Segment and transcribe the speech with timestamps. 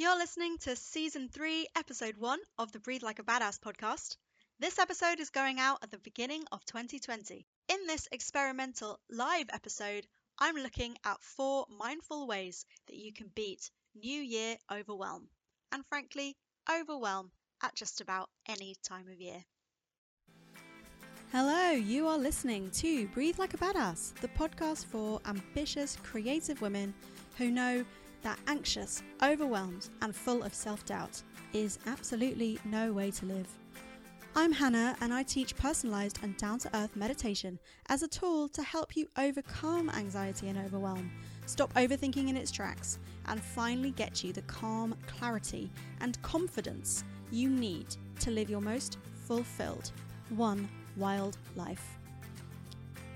[0.00, 4.16] You're listening to season three, episode one of the Breathe Like a Badass podcast.
[4.58, 7.46] This episode is going out at the beginning of 2020.
[7.68, 10.06] In this experimental live episode,
[10.38, 15.28] I'm looking at four mindful ways that you can beat New Year overwhelm.
[15.70, 16.34] And frankly,
[16.66, 17.30] overwhelm
[17.62, 19.44] at just about any time of year.
[21.30, 26.94] Hello, you are listening to Breathe Like a Badass, the podcast for ambitious, creative women
[27.36, 27.84] who know
[28.22, 31.22] that anxious, overwhelmed, and full of self doubt
[31.52, 33.48] is absolutely no way to live.
[34.36, 37.58] I'm Hannah, and I teach personalized and down to earth meditation
[37.88, 41.10] as a tool to help you overcome anxiety and overwhelm,
[41.46, 45.68] stop overthinking in its tracks, and finally get you the calm, clarity,
[46.00, 47.02] and confidence
[47.32, 47.86] you need
[48.20, 49.90] to live your most fulfilled,
[50.30, 51.99] one wild life.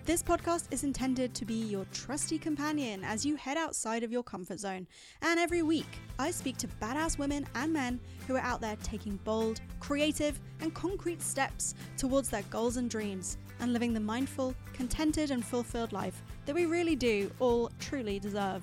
[0.07, 4.23] This podcast is intended to be your trusty companion as you head outside of your
[4.23, 4.87] comfort zone.
[5.23, 5.87] And every week,
[6.19, 10.75] I speak to badass women and men who are out there taking bold, creative, and
[10.75, 16.23] concrete steps towards their goals and dreams and living the mindful, contented, and fulfilled life
[16.45, 18.63] that we really do all truly deserve.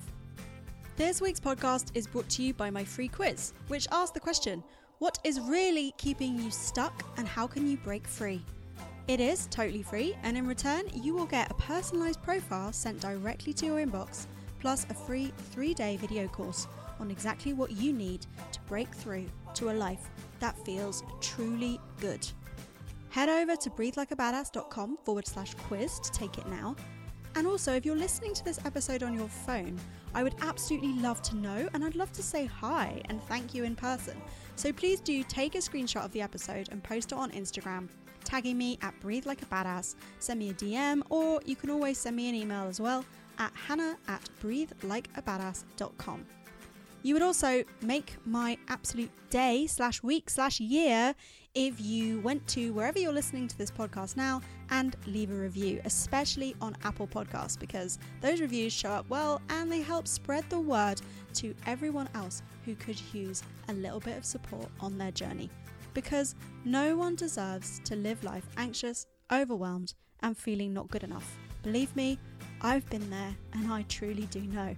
[0.94, 4.62] This week's podcast is brought to you by my free quiz, which asks the question
[5.00, 8.44] What is really keeping you stuck and how can you break free?
[9.08, 13.52] It is totally free, and in return, you will get a personalised profile sent directly
[13.54, 14.26] to your inbox,
[14.60, 16.68] plus a free three day video course
[17.00, 20.08] on exactly what you need to break through to a life
[20.38, 22.26] that feels truly good.
[23.10, 26.76] Head over to breathelikeabadass.com forward slash quiz to take it now.
[27.34, 29.80] And also, if you're listening to this episode on your phone,
[30.14, 33.64] I would absolutely love to know and I'd love to say hi and thank you
[33.64, 34.20] in person.
[34.54, 37.88] So please do take a screenshot of the episode and post it on Instagram
[38.24, 41.98] tagging me at Breathe Like a Badass, send me a DM, or you can always
[41.98, 43.04] send me an email as well
[43.38, 46.26] at hannah at breathelikeabadass.com.
[47.04, 51.14] You would also make my absolute day slash week slash year
[51.54, 55.80] if you went to wherever you're listening to this podcast now and leave a review,
[55.84, 60.60] especially on Apple Podcasts, because those reviews show up well and they help spread the
[60.60, 61.00] word
[61.34, 65.50] to everyone else who could use a little bit of support on their journey
[65.94, 71.36] because no one deserves to live life anxious, overwhelmed, and feeling not good enough.
[71.62, 72.18] Believe me,
[72.60, 74.74] I've been there and I truly do know.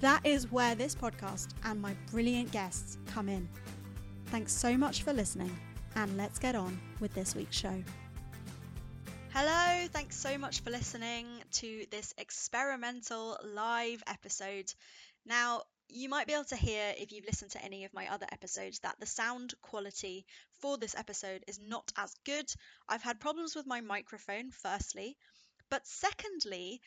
[0.00, 3.48] That is where this podcast and my brilliant guests come in.
[4.26, 5.56] Thanks so much for listening,
[5.96, 7.82] and let's get on with this week's show.
[9.30, 14.72] Hello, thanks so much for listening to this experimental live episode.
[15.26, 18.26] Now, you might be able to hear if you've listened to any of my other
[18.30, 20.26] episodes that the sound quality
[20.60, 22.50] for this episode is not as good.
[22.88, 25.16] I've had problems with my microphone, firstly,
[25.70, 26.80] but secondly,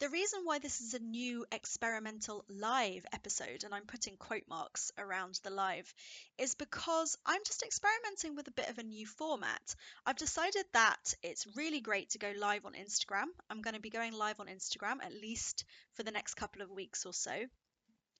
[0.00, 4.92] the reason why this is a new experimental live episode, and I'm putting quote marks
[4.96, 5.92] around the live,
[6.38, 9.74] is because I'm just experimenting with a bit of a new format.
[10.06, 13.26] I've decided that it's really great to go live on Instagram.
[13.50, 15.64] I'm going to be going live on Instagram at least
[15.94, 17.32] for the next couple of weeks or so.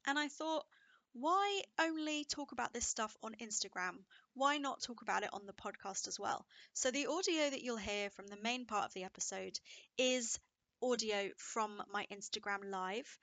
[0.06, 0.66] And I thought,
[1.12, 4.04] why only talk about this stuff on Instagram?
[4.34, 6.46] Why not talk about it on the podcast as well?
[6.74, 9.58] So, the audio that you'll hear from the main part of the episode
[9.96, 10.38] is
[10.82, 13.18] audio from my Instagram live.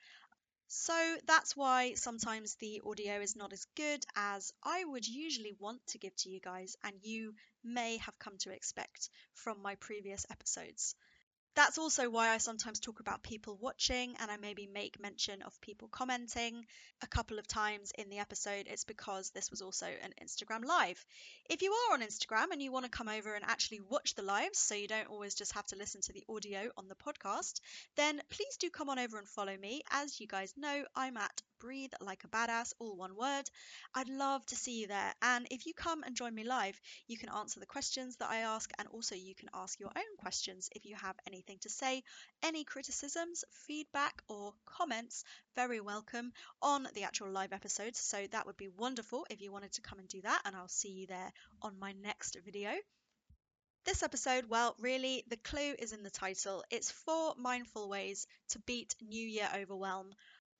[0.68, 5.84] So that's why sometimes the audio is not as good as I would usually want
[5.88, 10.24] to give to you guys, and you may have come to expect from my previous
[10.30, 10.94] episodes.
[11.56, 15.58] That's also why I sometimes talk about people watching and I maybe make mention of
[15.62, 16.66] people commenting
[17.02, 18.66] a couple of times in the episode.
[18.68, 21.02] It's because this was also an Instagram live.
[21.48, 24.22] If you are on Instagram and you want to come over and actually watch the
[24.22, 27.60] lives so you don't always just have to listen to the audio on the podcast,
[27.96, 29.80] then please do come on over and follow me.
[29.90, 33.44] As you guys know, I'm at Breathe Like a Badass, all one word.
[33.94, 35.12] I'd love to see you there.
[35.22, 38.38] And if you come and join me live, you can answer the questions that I
[38.38, 42.02] ask, and also you can ask your own questions if you have anything to say.
[42.42, 45.24] Any criticisms, feedback, or comments,
[45.54, 47.98] very welcome on the actual live episodes.
[47.98, 50.68] So that would be wonderful if you wanted to come and do that, and I'll
[50.68, 51.32] see you there
[51.62, 52.70] on my next video.
[53.86, 56.64] This episode, well, really, the clue is in the title.
[56.72, 60.10] It's four mindful ways to beat New Year overwhelm.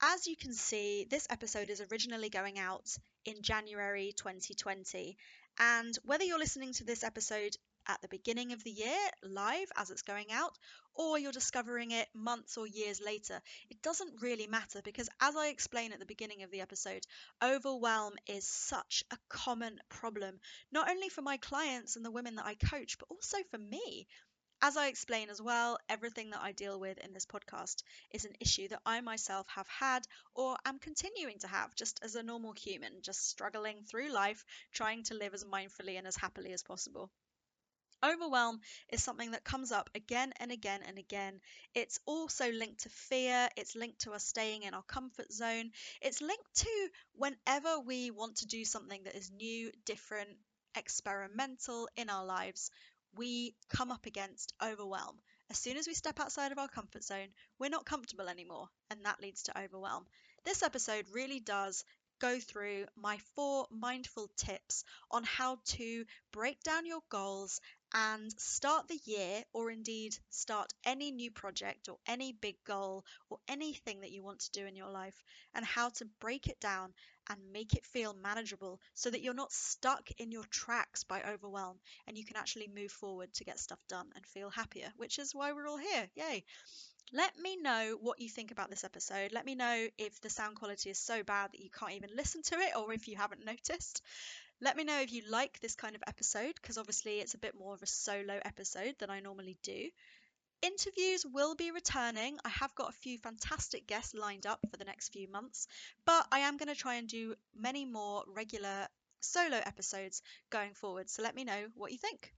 [0.00, 2.96] As you can see, this episode is originally going out
[3.26, 5.18] in January 2020.
[5.58, 7.54] And whether you're listening to this episode
[7.86, 10.56] at the beginning of the year, live as it's going out,
[10.94, 15.48] or you're discovering it months or years later, it doesn't really matter because, as I
[15.48, 17.04] explain at the beginning of the episode,
[17.42, 20.40] overwhelm is such a common problem,
[20.72, 24.08] not only for my clients and the women that I coach, but also for me.
[24.60, 28.36] As I explain as well, everything that I deal with in this podcast is an
[28.38, 32.52] issue that I myself have had or am continuing to have just as a normal
[32.52, 37.10] human, just struggling through life, trying to live as mindfully and as happily as possible.
[38.02, 41.40] Overwhelm is something that comes up again and again and again.
[41.74, 46.20] It's also linked to fear, it's linked to us staying in our comfort zone, it's
[46.22, 50.38] linked to whenever we want to do something that is new, different,
[50.74, 52.70] experimental in our lives,
[53.16, 55.20] we come up against overwhelm.
[55.50, 57.28] As soon as we step outside of our comfort zone,
[57.58, 60.06] we're not comfortable anymore, and that leads to overwhelm.
[60.44, 61.84] This episode really does
[62.20, 67.60] go through my four mindful tips on how to break down your goals
[67.94, 73.38] and start the year, or indeed start any new project or any big goal or
[73.48, 75.22] anything that you want to do in your life,
[75.54, 76.92] and how to break it down
[77.28, 81.78] and make it feel manageable so that you're not stuck in your tracks by overwhelm
[82.06, 85.34] and you can actually move forward to get stuff done and feel happier, which is
[85.34, 86.08] why we're all here.
[86.14, 86.44] Yay!
[87.12, 89.32] Let me know what you think about this episode.
[89.32, 92.42] Let me know if the sound quality is so bad that you can't even listen
[92.42, 94.02] to it or if you haven't noticed.
[94.60, 97.54] Let me know if you like this kind of episode because obviously it's a bit
[97.54, 99.90] more of a solo episode than I normally do.
[100.62, 102.38] Interviews will be returning.
[102.42, 105.68] I have got a few fantastic guests lined up for the next few months,
[106.06, 108.88] but I am going to try and do many more regular
[109.20, 111.10] solo episodes going forward.
[111.10, 112.32] So let me know what you think.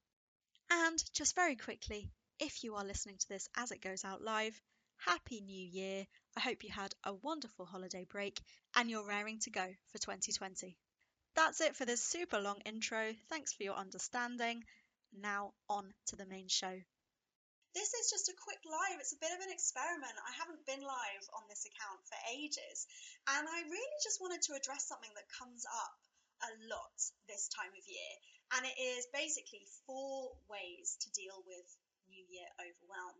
[0.71, 2.11] And just very quickly,
[2.41, 4.61] if you are listening to this as it goes out live,
[4.97, 6.05] Happy New Year.
[6.37, 8.41] I hope you had a wonderful holiday break
[8.75, 10.77] and you're raring to go for 2020.
[11.39, 13.15] That's it for this super long intro.
[13.31, 14.67] Thanks for your understanding.
[15.15, 16.75] Now on to the main show.
[17.79, 18.99] This is just a quick live.
[18.99, 20.19] It's a bit of an experiment.
[20.19, 22.91] I haven't been live on this account for ages,
[23.31, 25.99] and I really just wanted to address something that comes up
[26.43, 26.99] a lot
[27.31, 28.13] this time of year,
[28.59, 31.69] and it is basically four ways to deal with
[32.11, 33.15] New Year overwhelm.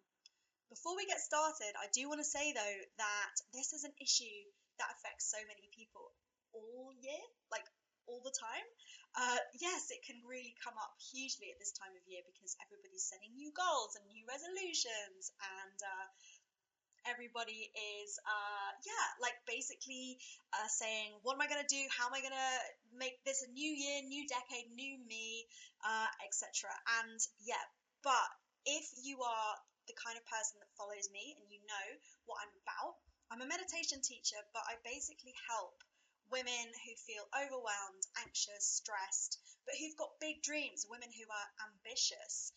[0.75, 4.43] Before we get started, I do want to say though that this is an issue
[4.83, 6.11] that affects so many people
[6.51, 7.23] all year,
[7.55, 7.63] like
[8.09, 8.67] all the time.
[9.17, 13.05] Uh, yes, it can really come up hugely at this time of year because everybody's
[13.05, 16.07] setting new goals and new resolutions, and uh,
[17.09, 20.21] everybody is, uh, yeah, like basically
[20.53, 21.83] uh, saying, What am I going to do?
[21.89, 22.55] How am I going to
[22.97, 25.49] make this a new year, new decade, new me,
[25.85, 26.69] uh, etc.
[27.01, 27.63] And yeah,
[28.05, 28.29] but
[28.69, 29.53] if you are
[29.89, 31.87] the kind of person that follows me and you know
[32.29, 33.01] what I'm about,
[33.33, 35.81] I'm a meditation teacher, but I basically help
[36.31, 42.53] women who feel overwhelmed, anxious, stressed, but who've got big dreams, women who are ambitious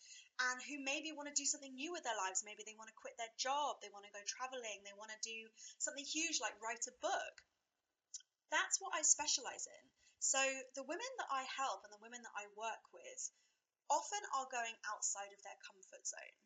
[0.50, 2.44] and who maybe want to do something new with their lives.
[2.44, 5.20] Maybe they want to quit their job, they want to go traveling, they want to
[5.20, 5.48] do
[5.78, 7.34] something huge like write a book.
[8.50, 9.84] That's what I specialize in.
[10.20, 10.40] So
[10.78, 13.22] the women that I help and the women that I work with
[13.90, 16.36] often are going outside of their comfort zone.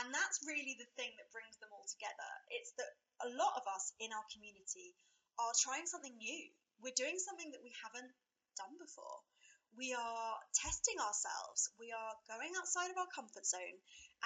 [0.00, 2.30] And that's really the thing that brings them all together.
[2.48, 2.92] It's that
[3.24, 4.96] a lot of us in our community
[5.36, 6.48] are trying something new.
[6.82, 8.10] We're doing something that we haven't
[8.58, 9.22] done before.
[9.78, 11.70] We are testing ourselves.
[11.78, 13.78] We are going outside of our comfort zone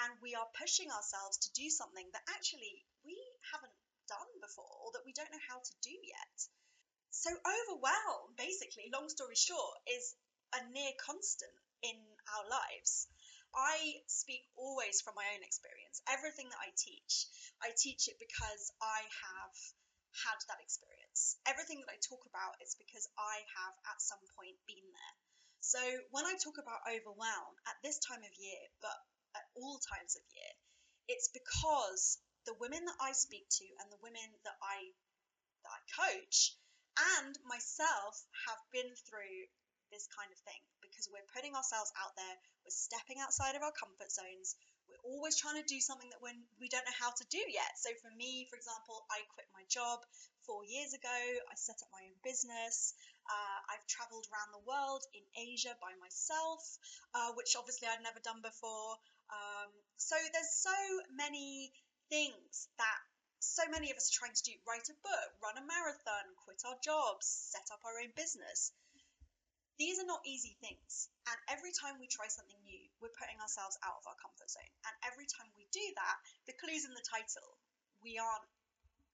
[0.03, 3.15] and we are pushing ourselves to do something that actually we
[3.53, 3.77] haven't
[4.09, 6.39] done before or that we don't know how to do yet.
[7.13, 10.17] So, overwhelm, basically, long story short, is
[10.53, 11.97] a near constant in
[12.37, 13.09] our lives.
[13.55, 16.03] I speak always from my own experience.
[16.09, 17.29] Everything that I teach,
[17.63, 19.55] I teach it because I have
[20.25, 21.37] had that experience.
[21.45, 25.15] Everything that I talk about is because I have at some point been there.
[25.61, 25.83] So
[26.15, 28.97] when I talk about overwhelm at this time of year, but
[29.35, 30.53] at all times of year,
[31.11, 34.95] it's because the women that I speak to and the women that I
[35.67, 36.55] that I coach
[37.19, 38.15] and myself
[38.47, 39.51] have been through
[39.91, 43.75] this kind of thing because we're putting ourselves out there, we're stepping outside of our
[43.75, 44.55] comfort zones,
[45.07, 47.79] always trying to do something that when we don't know how to do yet.
[47.79, 50.03] So for me, for example, I quit my job
[50.45, 51.19] four years ago.
[51.47, 52.95] I set up my own business.
[53.27, 56.63] Uh, I've traveled around the world in Asia by myself,
[57.15, 58.99] uh, which obviously I'd never done before.
[59.31, 60.79] Um, so there's so
[61.15, 61.75] many
[62.11, 63.01] things that
[63.43, 66.63] so many of us are trying to do write a book, run a marathon, quit
[66.67, 68.73] our jobs, set up our own business.
[69.77, 71.13] These are not easy things.
[71.29, 74.73] And every time we try something new, we're putting ourselves out of our comfort zone.
[74.89, 76.17] And every time we do that,
[76.49, 77.61] the clue's in the title.
[78.01, 78.49] We aren't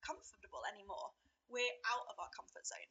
[0.06, 1.10] comfortable anymore.
[1.50, 2.90] We're out of our comfort zone.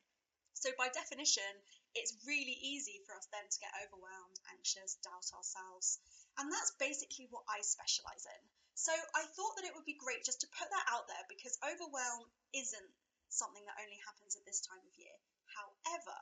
[0.52, 1.48] So, by definition,
[1.96, 5.98] it's really easy for us then to get overwhelmed, anxious, doubt ourselves.
[6.38, 8.44] And that's basically what I specialize in.
[8.76, 11.56] So, I thought that it would be great just to put that out there because
[11.64, 12.92] overwhelm isn't
[13.32, 15.16] something that only happens at this time of year.
[15.56, 16.18] However,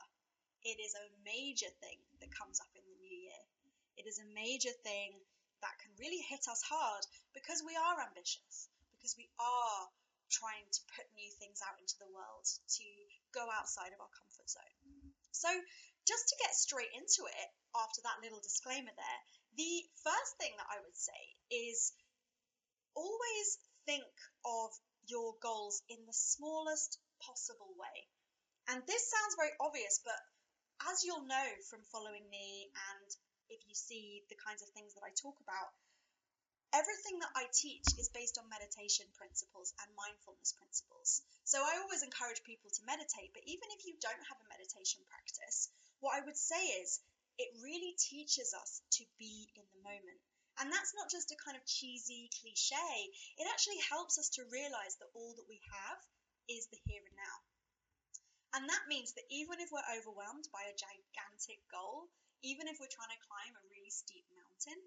[0.64, 3.42] it is a major thing that comes up in the new year.
[3.96, 5.16] It is a major thing
[5.60, 7.04] that can really hit us hard
[7.36, 9.80] because we are ambitious, because we are
[10.32, 12.86] trying to put new things out into the world, to
[13.34, 14.76] go outside of our comfort zone.
[15.32, 15.50] So,
[16.06, 19.20] just to get straight into it, after that little disclaimer there,
[19.58, 21.92] the first thing that I would say is
[22.94, 23.48] always
[23.86, 24.06] think
[24.46, 24.70] of
[25.06, 28.06] your goals in the smallest possible way.
[28.70, 30.18] And this sounds very obvious, but
[30.88, 33.08] as you'll know from following me and
[33.50, 35.74] if you see the kinds of things that I talk about,
[36.70, 41.20] everything that I teach is based on meditation principles and mindfulness principles.
[41.42, 45.02] So I always encourage people to meditate, but even if you don't have a meditation
[45.10, 45.68] practice,
[45.98, 47.02] what I would say is
[47.42, 50.20] it really teaches us to be in the moment.
[50.62, 52.92] And that's not just a kind of cheesy cliche,
[53.38, 55.98] it actually helps us to realize that all that we have
[56.46, 57.36] is the here and now.
[58.50, 62.10] And that means that even if we're overwhelmed by a gigantic goal,
[62.42, 64.80] even if we're trying to climb a really steep mountain,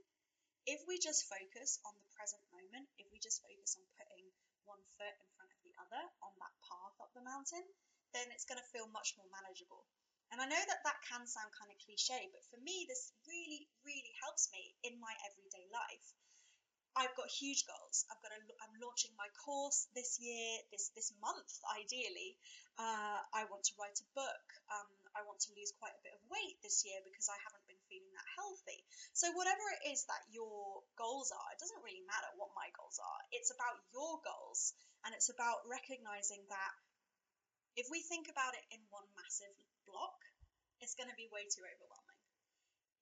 [0.67, 4.27] if we just focus on the present moment, if we just focus on putting
[4.67, 7.63] one foot in front of the other on that path up the mountain,
[8.11, 9.87] then it's going to feel much more manageable.
[10.31, 13.69] And I know that that can sound kind of cliche, but for me, this really,
[13.85, 16.07] really helps me in my everyday life.
[16.93, 18.05] I've got huge goals.
[18.13, 22.37] I've got a, I'm launching my course this year, this this month, ideally.
[22.77, 24.45] Uh, I want to write a book.
[24.69, 27.65] Um, I want to lose quite a bit of weight this year because I haven't
[27.65, 28.85] been feeling that healthy.
[29.13, 33.01] So whatever it is that your goals are, it doesn't really matter what my goals
[33.01, 33.19] are.
[33.33, 36.73] It's about your goals, and it's about recognizing that
[37.73, 39.53] if we think about it in one massive
[39.89, 40.17] block,
[40.77, 42.02] it's going to be way too overwhelming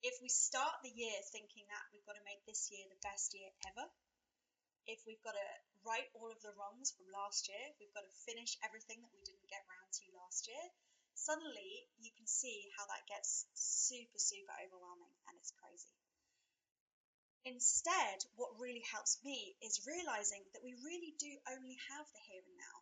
[0.01, 3.38] if we start the year thinking that we've got to make this year the best
[3.38, 3.86] year ever,
[4.89, 5.48] if we've got to
[5.86, 9.13] right all of the wrongs from last year, if we've got to finish everything that
[9.13, 10.65] we didn't get round to last year,
[11.13, 15.93] suddenly you can see how that gets super, super overwhelming and it's crazy.
[17.46, 22.41] Instead, what really helps me is realizing that we really do only have the here
[22.41, 22.77] and now.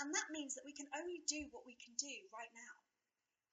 [0.00, 2.79] And that means that we can only do what we can do right now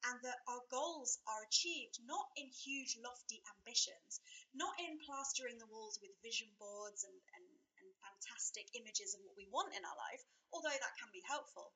[0.05, 4.21] and that our goals are achieved not in huge, lofty ambitions,
[4.53, 7.45] not in plastering the walls with vision boards and, and,
[7.81, 10.21] and fantastic images of what we want in our life,
[10.53, 11.73] although that can be helpful.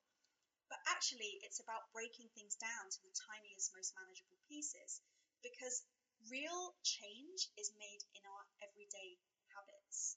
[0.70, 5.02] But actually, it's about breaking things down to the tiniest, most manageable pieces
[5.42, 5.84] because
[6.30, 9.18] real change is made in our everyday
[9.52, 10.16] habits.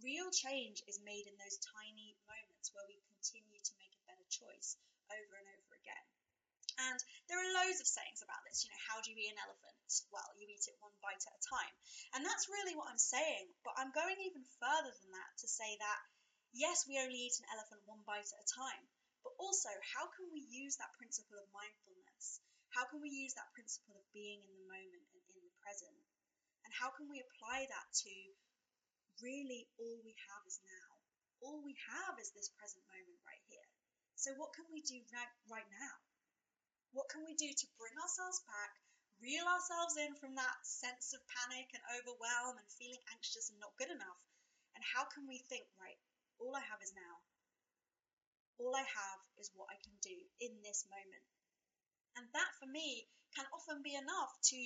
[0.00, 4.26] Real change is made in those tiny moments where we continue to make a better
[4.30, 4.78] choice
[5.10, 6.19] over and over again.
[7.30, 8.66] There are loads of sayings about this.
[8.66, 9.78] You know, how do you eat an elephant?
[10.10, 11.74] Well, you eat it one bite at a time.
[12.18, 13.54] And that's really what I'm saying.
[13.62, 16.00] But I'm going even further than that to say that,
[16.50, 18.82] yes, we only eat an elephant one bite at a time.
[19.22, 22.42] But also, how can we use that principle of mindfulness?
[22.74, 26.02] How can we use that principle of being in the moment and in the present?
[26.66, 28.14] And how can we apply that to
[29.22, 30.90] really all we have is now?
[31.46, 33.70] All we have is this present moment right here.
[34.18, 36.09] So, what can we do right, right now?
[36.92, 38.72] What can we do to bring ourselves back,
[39.22, 43.78] reel ourselves in from that sense of panic and overwhelm and feeling anxious and not
[43.78, 44.20] good enough?
[44.74, 45.98] And how can we think, right,
[46.42, 47.14] all I have is now.
[48.58, 51.26] All I have is what I can do in this moment.
[52.18, 54.60] And that for me can often be enough to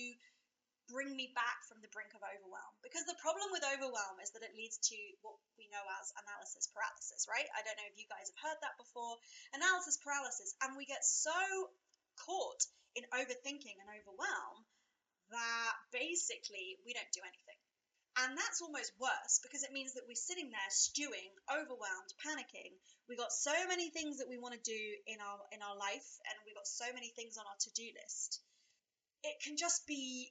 [0.88, 2.74] bring me back from the brink of overwhelm.
[2.84, 6.68] Because the problem with overwhelm is that it leads to what we know as analysis
[6.72, 7.48] paralysis, right?
[7.56, 9.16] I don't know if you guys have heard that before.
[9.56, 10.52] Analysis paralysis.
[10.60, 11.72] And we get so
[12.16, 12.62] caught
[12.94, 14.64] in overthinking and overwhelm
[15.30, 17.60] that basically we don't do anything.
[18.14, 22.70] And that's almost worse because it means that we're sitting there stewing, overwhelmed, panicking.
[23.10, 26.06] We got so many things that we want to do in our in our life
[26.30, 28.38] and we got so many things on our to-do list.
[29.26, 30.30] It can just be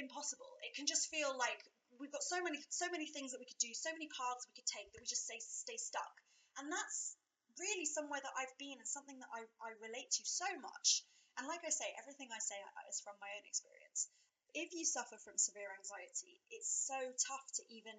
[0.00, 0.48] impossible.
[0.64, 1.60] It can just feel like
[2.00, 4.56] we've got so many so many things that we could do, so many paths we
[4.56, 6.16] could take that we just stay stay stuck.
[6.56, 7.20] And that's
[7.58, 11.04] really somewhere that I've been and something that I, I relate to so much.
[11.36, 14.08] And like I say, everything I say uh, is from my own experience.
[14.56, 17.96] If you suffer from severe anxiety, it's so tough to even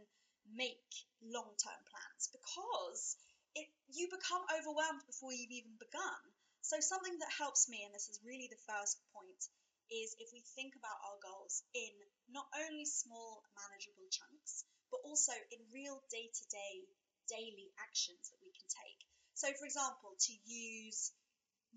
[0.50, 0.90] make
[1.22, 3.18] long term plans because
[3.54, 6.22] it, you become overwhelmed before you've even begun.
[6.62, 9.44] So, something that helps me, and this is really the first point,
[9.88, 11.94] is if we think about our goals in
[12.28, 16.84] not only small, manageable chunks, but also in real day to day,
[17.32, 19.07] daily actions that we can take.
[19.38, 21.14] So, for example, to use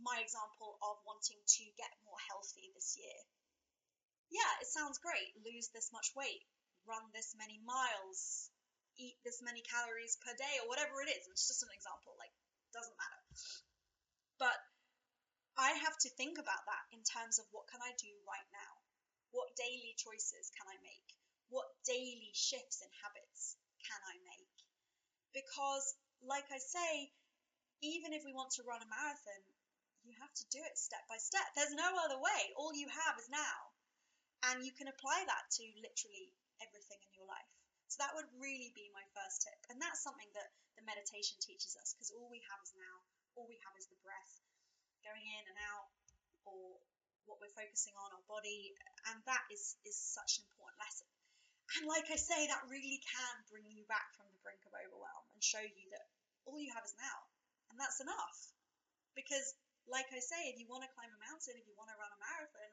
[0.00, 3.20] my example of wanting to get more healthy this year.
[4.32, 5.36] Yeah, it sounds great.
[5.44, 6.40] Lose this much weight,
[6.88, 8.48] run this many miles,
[8.96, 11.28] eat this many calories per day, or whatever it is.
[11.28, 12.32] It's just an example, like,
[12.72, 13.22] doesn't matter.
[14.40, 14.56] But
[15.60, 18.72] I have to think about that in terms of what can I do right now?
[19.36, 21.10] What daily choices can I make?
[21.50, 24.56] what daily shifts in habits can I make?
[25.34, 27.10] Because, like I say,
[27.80, 29.42] even if we want to run a marathon,
[30.04, 31.44] you have to do it step by step.
[31.56, 32.52] There's no other way.
[32.56, 33.58] All you have is now.
[34.48, 36.32] And you can apply that to literally
[36.64, 37.52] everything in your life.
[37.92, 39.58] So that would really be my first tip.
[39.68, 42.96] And that's something that the meditation teaches us because all we have is now.
[43.36, 44.32] All we have is the breath
[45.04, 45.92] going in and out
[46.48, 46.80] or
[47.28, 48.72] what we're focusing on, our body.
[49.12, 51.08] And that is, is such an important lesson.
[51.78, 55.24] And like I say, that really can bring you back from the brink of overwhelm
[55.30, 56.06] and show you that
[56.42, 57.29] all you have is now.
[57.70, 58.38] And that's enough.
[59.14, 59.54] Because
[59.90, 62.14] like I say, if you want to climb a mountain, if you want to run
[62.14, 62.72] a marathon,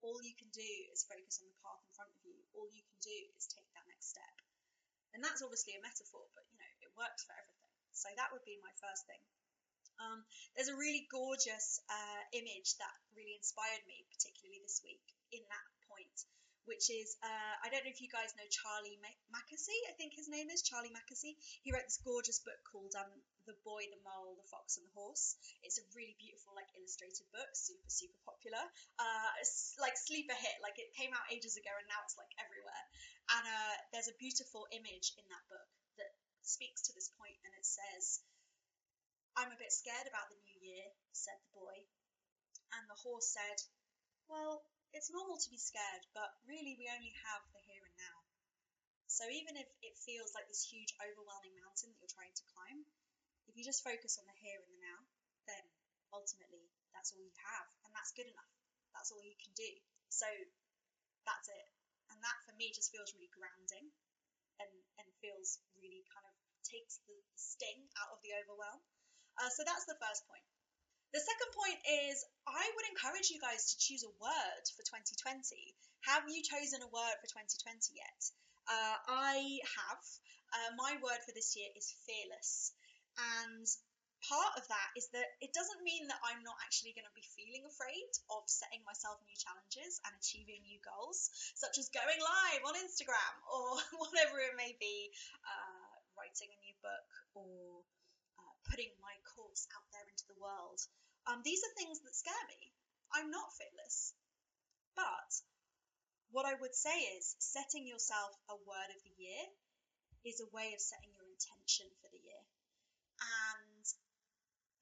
[0.00, 2.38] all you can do is focus on the path in front of you.
[2.54, 4.34] All you can do is take that next step.
[5.12, 7.74] And that's obviously a metaphor, but you know, it works for everything.
[7.90, 9.20] So that would be my first thing.
[9.98, 10.22] Um,
[10.54, 15.02] there's a really gorgeous uh, image that really inspired me, particularly this week,
[15.34, 16.18] in that point,
[16.70, 19.02] which is uh, I don't know if you guys know Charlie
[19.34, 21.34] Mackesy, I think his name is Charlie Mackesy.
[21.66, 23.10] He wrote this gorgeous book called um,
[23.48, 25.40] The Boy, the Mole, the Fox, and the Horse.
[25.64, 28.60] It's a really beautiful, like illustrated book, super, super popular.
[29.00, 32.28] Uh, it's like sleeper hit, like it came out ages ago and now it's like
[32.36, 32.84] everywhere.
[33.32, 36.12] And uh, there's a beautiful image in that book that
[36.44, 38.20] speaks to this point, and it says,
[39.36, 40.84] I'm a bit scared about the new year,
[41.16, 41.88] said the boy.
[42.76, 43.58] And the horse said,
[44.28, 44.60] Well,
[44.92, 48.18] it's normal to be scared, but really we only have the here and now.
[49.08, 52.84] So even if it feels like this huge, overwhelming mountain that you're trying to climb,
[53.48, 55.00] if you just focus on the here and the now,
[55.48, 55.64] then
[56.12, 58.52] ultimately that's all you have, and that's good enough.
[58.92, 59.70] That's all you can do.
[60.12, 60.28] So
[61.24, 61.68] that's it.
[62.12, 63.92] And that for me just feels really grounding
[64.60, 68.80] and, and feels really kind of takes the sting out of the overwhelm.
[69.38, 70.44] Uh, so that's the first point.
[71.12, 75.40] The second point is I would encourage you guys to choose a word for 2020.
[76.04, 78.20] Have you chosen a word for 2020 yet?
[78.68, 80.04] Uh, I have.
[80.52, 82.72] Uh, my word for this year is fearless.
[83.18, 83.66] And
[84.22, 87.26] part of that is that it doesn't mean that I'm not actually going to be
[87.34, 92.62] feeling afraid of setting myself new challenges and achieving new goals, such as going live
[92.66, 95.10] on Instagram or whatever it may be,
[95.46, 97.82] uh, writing a new book or
[98.68, 100.78] putting my course out there into the world.
[101.24, 102.72] Um, these are things that scare me.
[103.16, 104.12] I'm not fearless.
[104.92, 105.30] But
[106.30, 109.48] what I would say is setting yourself a word of the year
[110.28, 112.27] is a way of setting your intention for the year.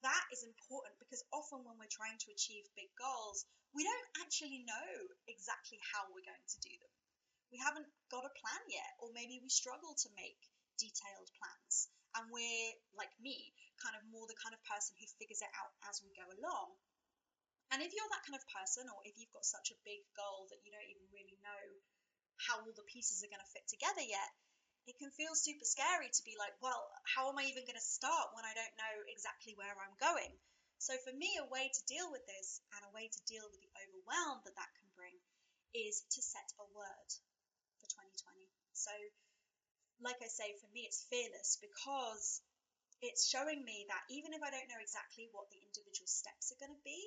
[0.07, 3.43] That is important because often when we're trying to achieve big goals,
[3.75, 4.91] we don't actually know
[5.27, 6.95] exactly how we're going to do them.
[7.51, 10.39] We haven't got a plan yet, or maybe we struggle to make
[10.79, 13.51] detailed plans and we're like me,
[13.83, 16.79] kind of more the kind of person who figures it out as we go along.
[17.75, 20.47] And if you're that kind of person, or if you've got such a big goal
[20.55, 21.63] that you don't even really know
[22.47, 24.31] how all the pieces are going to fit together yet,
[24.87, 27.93] it can feel super scary to be like, well, how am I even going to
[27.99, 30.31] start when I don't know exactly where I'm going?
[30.79, 33.59] So, for me, a way to deal with this and a way to deal with
[33.59, 35.19] the overwhelm that that can bring
[35.75, 37.09] is to set a word
[37.83, 38.47] for 2020.
[38.73, 38.93] So,
[40.01, 42.41] like I say, for me, it's fearless because
[43.01, 46.61] it's showing me that even if I don't know exactly what the individual steps are
[46.61, 46.97] going to be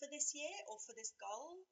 [0.00, 1.64] for this year or for this goal,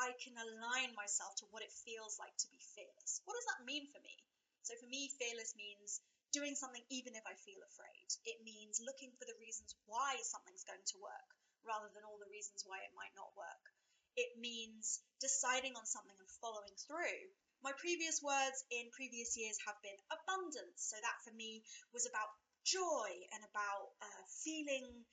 [0.00, 3.20] I can align myself to what it feels like to be fearless.
[3.28, 4.23] What does that mean for me?
[4.64, 6.00] So, for me, fearless means
[6.32, 8.08] doing something even if I feel afraid.
[8.26, 11.28] It means looking for the reasons why something's going to work
[11.62, 13.64] rather than all the reasons why it might not work.
[14.16, 17.30] It means deciding on something and following through
[17.64, 20.84] my previous words in previous years have been abundance.
[20.90, 21.64] So that for me
[21.96, 22.28] was about
[22.64, 25.04] joy and about uh, feeling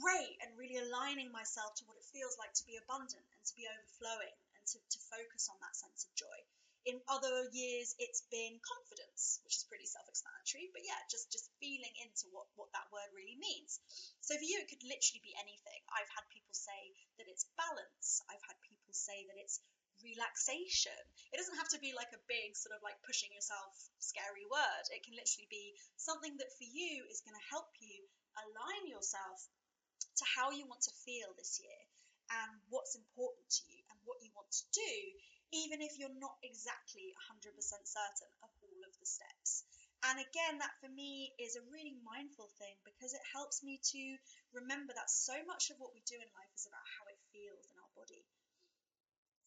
[0.00, 3.54] great and really aligning myself to what it feels like to be abundant and to
[3.56, 6.38] be overflowing and to, to focus on that sense of joy.
[6.82, 11.94] In other years, it's been confidence, which is pretty self-explanatory, but yeah, just just feeling
[12.02, 13.78] into what what that word really means.
[14.18, 15.80] So for you, it could literally be anything.
[15.94, 16.90] I've had people say
[17.22, 18.22] that it's balance.
[18.26, 19.62] I've had people say that it's
[20.02, 20.98] relaxation.
[21.30, 23.70] It doesn't have to be like a big sort of like pushing yourself
[24.02, 24.84] scary word.
[24.90, 29.38] It can literally be something that for you is going to help you align yourself
[30.18, 31.80] to how you want to feel this year
[32.42, 34.94] and what's important to you and what you want to do,
[35.52, 39.64] even if you're not exactly 100% certain of all of the steps.
[40.02, 44.02] And again, that for me is a really mindful thing because it helps me to
[44.52, 47.62] remember that so much of what we do in life is about how it feels
[47.70, 48.26] in our body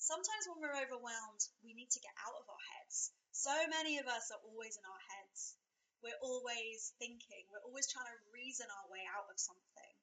[0.06, 3.10] sometimes when we're overwhelmed, we need to get out of our heads.
[3.34, 5.58] So many of us are always in our heads.
[6.06, 9.94] We're always thinking, we're always trying to reason our way out of something.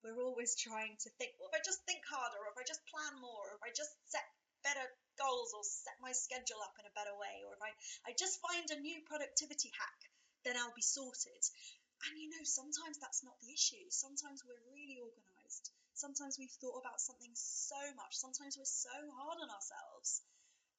[0.00, 2.82] We're always trying to think, well, if I just think harder, or if I just
[2.88, 4.24] plan more, or if I just set
[4.62, 4.86] better
[5.20, 7.70] goals or set my schedule up in a better way, or if I,
[8.08, 10.00] I just find a new productivity hack,
[10.42, 11.42] then I'll be sorted.
[12.08, 13.86] And you know, sometimes that's not the issue.
[13.90, 15.70] Sometimes we're really organized.
[15.94, 18.18] Sometimes we've thought about something so much.
[18.18, 20.24] Sometimes we're so hard on ourselves,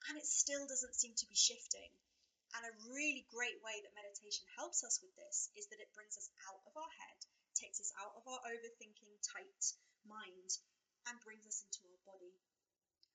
[0.09, 1.87] and it still doesn't seem to be shifting.
[2.53, 6.19] And a really great way that meditation helps us with this is that it brings
[6.19, 7.19] us out of our head,
[7.55, 9.63] takes us out of our overthinking, tight
[10.05, 10.51] mind,
[11.07, 12.35] and brings us into our body.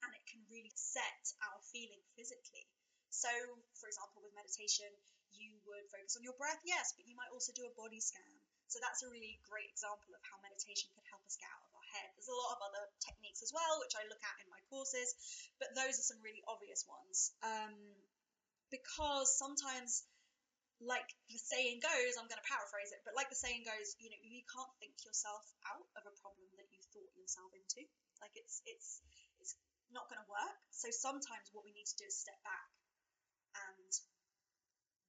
[0.04, 2.66] And it can really set our feeling physically.
[3.10, 3.30] So,
[3.74, 4.88] for example, with meditation,
[5.32, 8.34] you would focus on your breath, yes, but you might also do a body scan.
[8.68, 11.72] So, that's a really great example of how meditation can help us get out of
[11.72, 12.08] our head.
[12.14, 15.16] There's a lot of other techniques as well, which I look at in my courses,
[15.56, 17.32] but those are some really obvious ones.
[17.42, 17.74] Um,
[18.68, 20.04] because sometimes
[20.78, 24.10] like the saying goes, I'm going to paraphrase it, but like the saying goes, you
[24.14, 27.82] know, you can't think yourself out of a problem that you thought yourself into.
[28.22, 29.02] Like it's it's
[29.42, 29.58] it's
[29.94, 30.58] not going to work.
[30.70, 32.68] So sometimes what we need to do is step back
[33.56, 33.92] and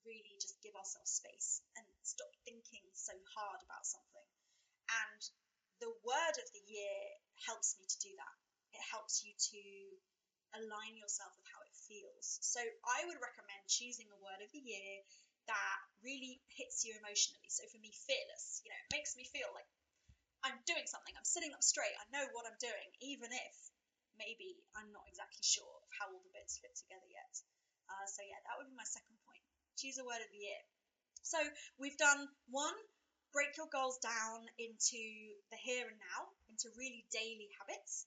[0.08, 4.28] really just give ourselves space and stop thinking so hard about something.
[5.06, 5.22] And
[5.84, 7.00] the word of the year
[7.46, 8.36] helps me to do that.
[8.74, 9.62] It helps you to
[10.58, 12.42] align yourself with how it feels.
[12.42, 15.06] So I would recommend choosing a word of the year
[15.46, 17.50] that really hits you emotionally.
[17.50, 19.70] So for me, fearless, you know, it makes me feel like
[20.46, 23.56] I'm doing something, I'm sitting up straight, I know what I'm doing, even if
[24.20, 27.34] maybe I'm not exactly sure of how all the bits fit together yet.
[27.90, 29.42] Uh, so yeah, that would be my second point.
[29.80, 30.62] Choose a word of the year.
[31.24, 31.40] So
[31.80, 32.76] we've done one,
[33.32, 35.02] break your goals down into
[35.50, 38.06] the here and now, into really daily habits.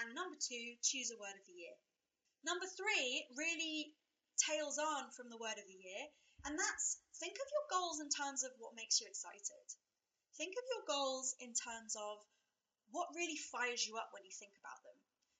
[0.00, 1.76] And number two, choose a word of the year.
[2.44, 3.96] Number three really
[4.36, 6.04] tails on from the word of the year,
[6.44, 9.66] and that's think of your goals in terms of what makes you excited.
[10.36, 12.18] Think of your goals in terms of
[12.90, 14.93] what really fires you up when you think about them.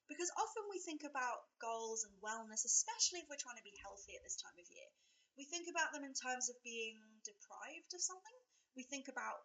[0.09, 4.17] Because often we think about goals and wellness, especially if we're trying to be healthy
[4.17, 4.90] at this time of year.
[5.35, 8.38] We think about them in terms of being deprived of something.
[8.77, 9.43] We think about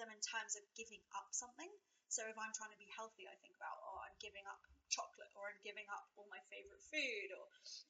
[0.00, 1.68] them in terms of giving up something.
[2.08, 4.60] So if I'm trying to be healthy, I think about, oh, I'm giving up
[4.92, 7.44] chocolate or I'm giving up all my favorite food or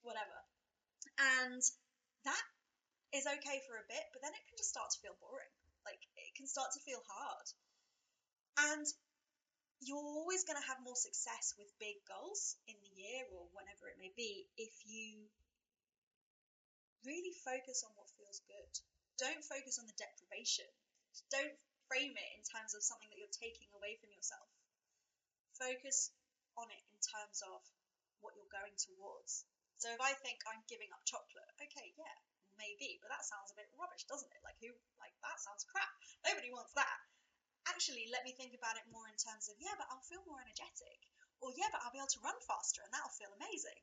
[0.06, 0.38] whatever.
[1.18, 1.62] And
[2.24, 2.44] that
[3.10, 5.50] is okay for a bit, but then it can just start to feel boring.
[5.82, 7.46] Like it can start to feel hard.
[8.70, 8.86] And
[9.82, 13.90] you're always going to have more success with big goals in the year or whenever
[13.90, 15.26] it may be if you
[17.02, 18.72] really focus on what feels good.
[19.18, 20.70] Don't focus on the deprivation.
[21.34, 21.54] Don't
[21.90, 24.46] frame it in terms of something that you're taking away from yourself.
[25.58, 26.14] Focus
[26.54, 27.60] on it in terms of
[28.22, 29.44] what you're going towards.
[29.82, 32.16] So if I think I'm giving up chocolate, okay, yeah,
[32.54, 34.42] maybe, but that sounds a bit rubbish, doesn't it?
[34.46, 34.70] Like who
[35.02, 35.90] like that sounds crap.
[36.22, 36.98] Nobody wants that.
[37.66, 40.38] Actually, let me think about it more in terms of yeah, but I'll feel more
[40.42, 40.98] energetic.
[41.42, 43.82] Or yeah, but I'll be able to run faster and that'll feel amazing.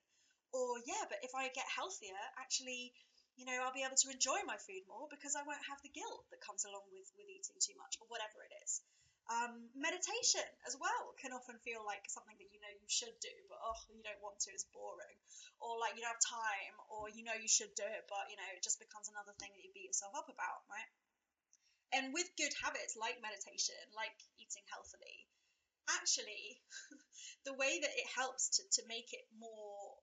[0.56, 2.96] Or yeah, but if I get healthier, actually,
[3.36, 5.92] you know, I'll be able to enjoy my food more because I won't have the
[5.92, 8.80] guilt that comes along with with eating too much or whatever it is.
[9.30, 13.32] Um, meditation as well can often feel like something that you know you should do,
[13.48, 15.20] but oh, you don't want to, it's boring.
[15.62, 18.36] Or like you don't have time, or you know you should do it, but you
[18.39, 20.89] know it just becomes another thing that you beat yourself up about, right?
[21.93, 25.25] And with good habits like meditation, like eating healthily,
[25.97, 26.62] actually,
[27.47, 29.97] the way that it helps to, to make it more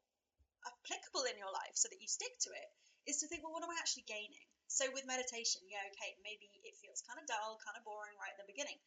[0.66, 2.68] applicable in your life so that you stick to it
[3.06, 4.46] is to think, well, what am I actually gaining?
[4.66, 8.34] So with meditation, yeah, okay, maybe it feels kind of dull, kind of boring right
[8.34, 8.82] at the beginning.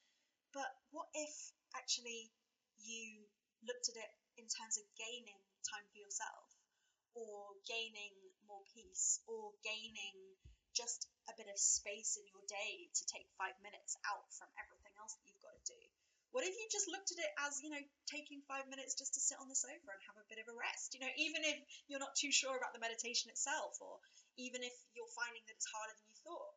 [0.51, 1.31] But what if
[1.71, 2.27] actually
[2.83, 3.23] you
[3.63, 6.47] looked at it in terms of gaining time for yourself,
[7.15, 10.35] or gaining more peace, or gaining
[10.79, 14.95] just a bit of space in your day to take five minutes out from everything
[14.95, 15.81] else that you've got to do?
[16.31, 19.21] What if you just looked at it as, you know, taking five minutes just to
[19.21, 20.93] sit on the sofa and have a bit of a rest?
[20.93, 21.57] You know, even if
[21.89, 23.97] you're not too sure about the meditation itself, or
[24.37, 26.55] even if you're finding that it's harder than you thought,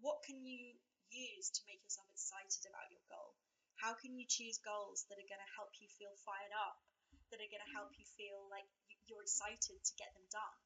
[0.00, 0.72] what can you
[1.12, 3.36] use to make yourself excited about your goal?
[3.76, 6.80] How can you choose goals that are going to help you feel fired up,
[7.30, 8.66] that are going to help you feel like
[9.04, 10.56] you're excited to get them done,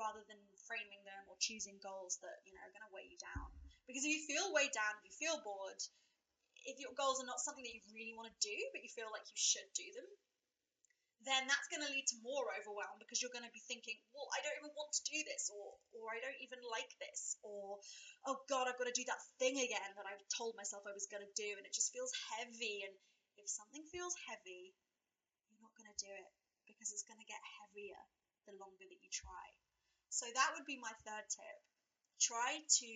[0.00, 3.20] rather than framing them or choosing goals that you know are going to weigh you
[3.20, 3.52] down?
[3.84, 5.80] Because if you feel weighed down, if you feel bored,
[6.64, 9.12] if your goals are not something that you really want to do, but you feel
[9.12, 10.08] like you should do them,
[11.28, 14.24] then that's going to lead to more overwhelm because you're going to be thinking, well,
[14.32, 17.76] I don't even want to do this, or or I don't even like this, or
[18.24, 21.12] oh god, I've got to do that thing again that I told myself I was
[21.12, 22.88] going to do, and it just feels heavy.
[22.88, 22.94] And
[23.36, 24.72] if something feels heavy,
[25.52, 26.28] you're not going to do it
[26.64, 28.00] because it's going to get heavier
[28.48, 29.44] the longer that you try.
[30.10, 31.58] So that would be my third tip.
[32.20, 32.92] Try to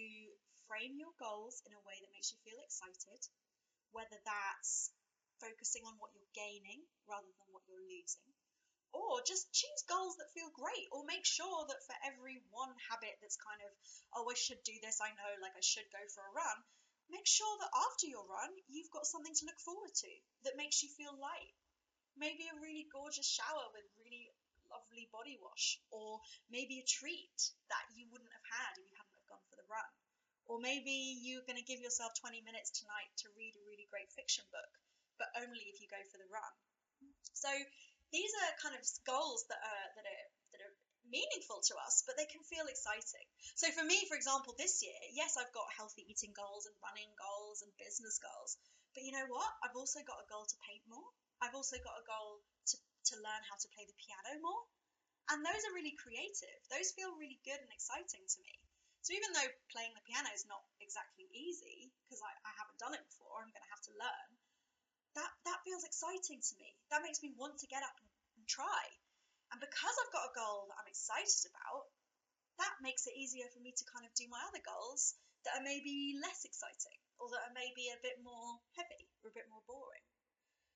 [0.69, 3.21] frame your goals in a way that makes you feel excited,
[3.93, 4.91] whether that's
[5.41, 8.35] focusing on what you're gaining rather than what you're losing,
[8.93, 13.17] Or just choose goals that feel great, or make sure that for every one habit
[13.21, 13.73] that's kind of,
[14.17, 16.59] oh, I should do this, I know, like I should go for a run,
[17.11, 20.13] make sure that after your run, you've got something to look forward to
[20.45, 21.55] that makes you feel light.
[22.17, 24.34] Maybe a really gorgeous shower with really
[24.75, 26.19] lovely body wash, or
[26.51, 27.39] maybe a treat
[27.71, 29.93] that you wouldn't have had if you hadn't have gone for the run.
[30.51, 34.11] Or maybe you're going to give yourself 20 minutes tonight to read a really great
[34.13, 34.73] fiction book,
[35.17, 36.55] but only if you go for the run.
[37.33, 37.49] So
[38.13, 40.75] these are kind of goals that are that are that are
[41.09, 43.25] meaningful to us, but they can feel exciting.
[43.57, 47.13] So for me, for example, this year, yes, I've got healthy eating goals and running
[47.17, 48.57] goals and business goals.
[48.97, 49.51] But you know what?
[49.61, 51.09] I've also got a goal to paint more.
[51.43, 52.77] I've also got a goal to,
[53.13, 54.65] to learn how to play the piano more.
[55.33, 56.61] And those are really creative.
[56.69, 58.55] Those feel really good and exciting to me.
[59.05, 62.97] So even though playing the piano is not exactly easy, because I, I haven't done
[62.97, 64.31] it before, I'm going to have to learn
[65.15, 66.75] that that feels exciting to me.
[66.91, 68.83] That makes me want to get up and, and try.
[69.55, 71.87] And because I've got a goal that I'm excited about,
[72.59, 75.15] that makes it easier for me to kind of do my other goals
[75.47, 79.37] that are maybe less exciting or that are maybe a bit more heavy or a
[79.37, 80.03] bit more boring.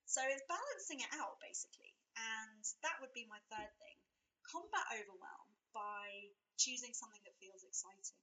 [0.07, 1.95] So it's balancing it out basically.
[2.19, 3.99] And that would be my third thing.
[4.43, 8.19] Combat overwhelm by choosing something that feels exciting.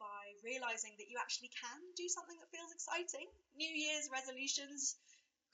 [0.00, 3.30] By realizing that you actually can do something that feels exciting.
[3.54, 4.96] New Year's resolutions,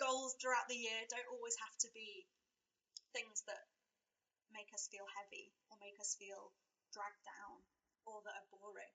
[0.00, 2.24] goals throughout the year don't always have to be
[3.12, 3.68] things that
[4.52, 6.52] make us feel heavy or make us feel
[6.94, 7.62] dragged down
[8.06, 8.94] or that are boring.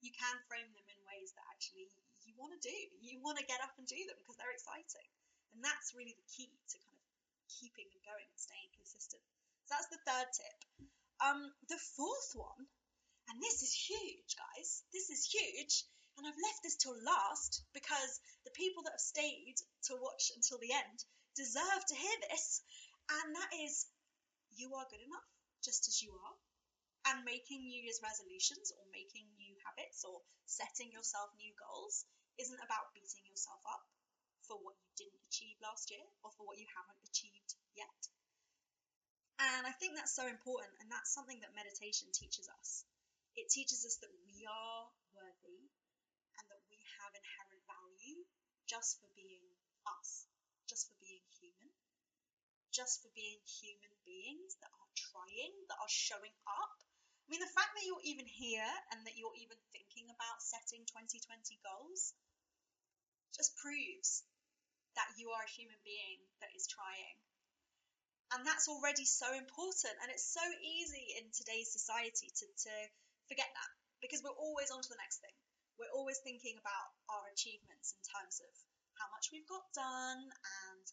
[0.00, 1.92] You can frame them in ways that actually
[2.24, 2.78] you want to do.
[3.00, 5.08] You want to get up and do them because they're exciting.
[5.52, 6.78] And that's really the key to
[7.58, 9.22] keeping them going and staying consistent.
[9.66, 10.58] So that's the third tip.
[11.20, 12.64] Um, the fourth one,
[13.28, 14.82] and this is huge, guys.
[14.94, 15.84] This is huge.
[16.18, 19.56] And I've left this till last because the people that have stayed
[19.88, 20.98] to watch until the end
[21.36, 22.60] deserve to hear this.
[23.08, 23.86] And that is
[24.52, 25.28] you are good enough
[25.64, 26.36] just as you are.
[27.08, 32.04] And making New Year's resolutions or making new habits or setting yourself new goals
[32.36, 33.80] isn't about beating yourself up
[34.50, 38.02] for what you didn't achieve last year or for what you haven't achieved yet.
[39.38, 42.82] And I think that's so important, and that's something that meditation teaches us.
[43.38, 44.82] It teaches us that we are
[45.14, 45.70] worthy
[46.34, 48.26] and that we have inherent value
[48.66, 49.46] just for being
[49.86, 50.26] us,
[50.66, 51.70] just for being human,
[52.74, 56.76] just for being human beings that are trying, that are showing up.
[57.24, 60.82] I mean, the fact that you're even here and that you're even thinking about setting
[60.90, 61.22] 2020
[61.62, 62.18] goals
[63.32, 64.26] just proves
[64.98, 67.18] that you are a human being that is trying.
[68.30, 69.94] And that's already so important.
[70.02, 72.72] And it's so easy in today's society to, to
[73.26, 75.34] forget that because we're always on to the next thing.
[75.78, 78.52] We're always thinking about our achievements in terms of
[79.00, 80.84] how much we've got done and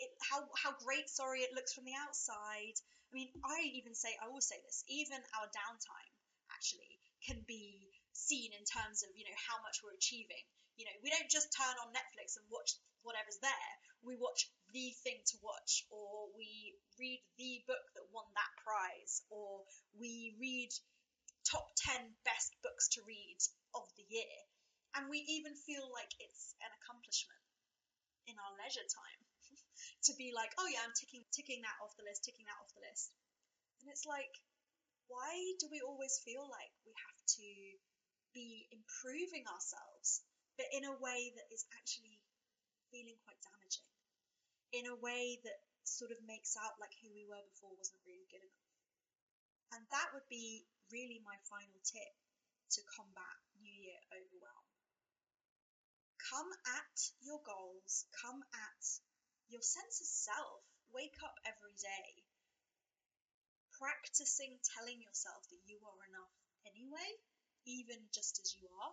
[0.00, 2.76] it, how, how great, sorry, it looks from the outside.
[3.08, 6.12] I mean, I even say, I always say this, even our downtime
[6.50, 10.42] actually can be seen in terms of, you know, how much we're achieving.
[10.78, 13.72] You know, we don't just turn on Netflix and watch whatever's there.
[14.02, 19.22] We watch the thing to watch, or we read the book that won that prize,
[19.30, 20.70] or we read
[21.46, 23.38] top 10 best books to read
[23.76, 24.38] of the year.
[24.96, 27.44] And we even feel like it's an accomplishment
[28.30, 29.22] in our leisure time
[30.08, 32.72] to be like, oh yeah, I'm ticking ticking that off the list, ticking that off
[32.72, 33.12] the list.
[33.82, 34.32] And it's like,
[35.10, 37.48] why do we always feel like we have to
[38.34, 40.26] be improving ourselves,
[40.58, 42.18] but in a way that is actually
[42.90, 43.88] feeling quite damaging?
[44.74, 48.26] In a way that sort of makes out like who we were before wasn't really
[48.28, 48.74] good enough.
[49.78, 52.14] And that would be really my final tip
[52.74, 54.66] to combat New Year overwhelm.
[56.18, 58.84] Come at your goals, come at
[59.46, 60.62] your sense of self.
[60.90, 62.22] Wake up every day
[63.78, 66.30] practicing telling yourself that you are enough
[66.62, 67.10] anyway,
[67.66, 68.92] even just as you are.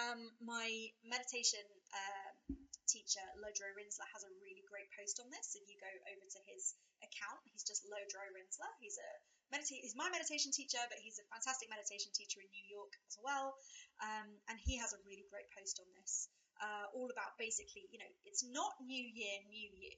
[0.00, 0.66] Um, my
[1.04, 2.56] meditation um,
[2.88, 5.54] teacher, Lodro Rinzler, has a really great post on this.
[5.58, 6.74] If you go over to his
[7.04, 8.70] account, he's just Lodro Rinzler.
[8.80, 9.10] He's a
[9.52, 13.18] medita- he's my meditation teacher, but he's a fantastic meditation teacher in New York as
[13.20, 13.54] well.
[14.00, 17.98] Um, and he has a really great post on this uh, all about basically, you
[17.98, 19.96] know, it's not new year, new you.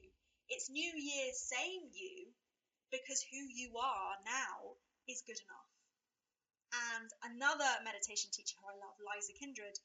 [0.48, 2.30] It's new year, same you,
[2.90, 4.78] because who you are now
[5.08, 5.71] is good enough.
[6.72, 9.76] And another meditation teacher who I love, Liza Kindred,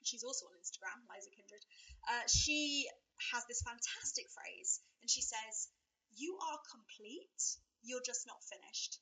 [0.00, 1.60] she's also on Instagram, Liza Kindred,
[2.08, 2.88] uh, she
[3.32, 5.68] has this fantastic phrase, and she says,
[6.16, 7.40] You are complete,
[7.84, 9.00] you're just not finished.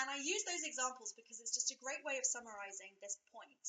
[0.00, 3.64] And I use those examples because it's just a great way of summarizing this point.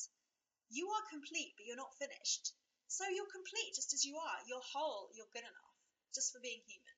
[0.68, 2.50] You are complete, but you're not finished.
[2.90, 4.38] So you're complete just as you are.
[4.50, 5.76] You're whole, you're good enough,
[6.14, 6.96] just for being human.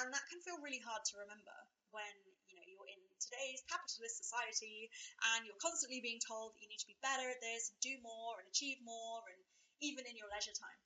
[0.00, 1.56] And that can feel really hard to remember
[1.96, 2.12] when
[2.44, 4.88] you know you're in today's capitalist society
[5.34, 7.94] and you're constantly being told that you need to be better at this, and do
[8.00, 9.40] more and achieve more and
[9.82, 10.80] even in your leisure time.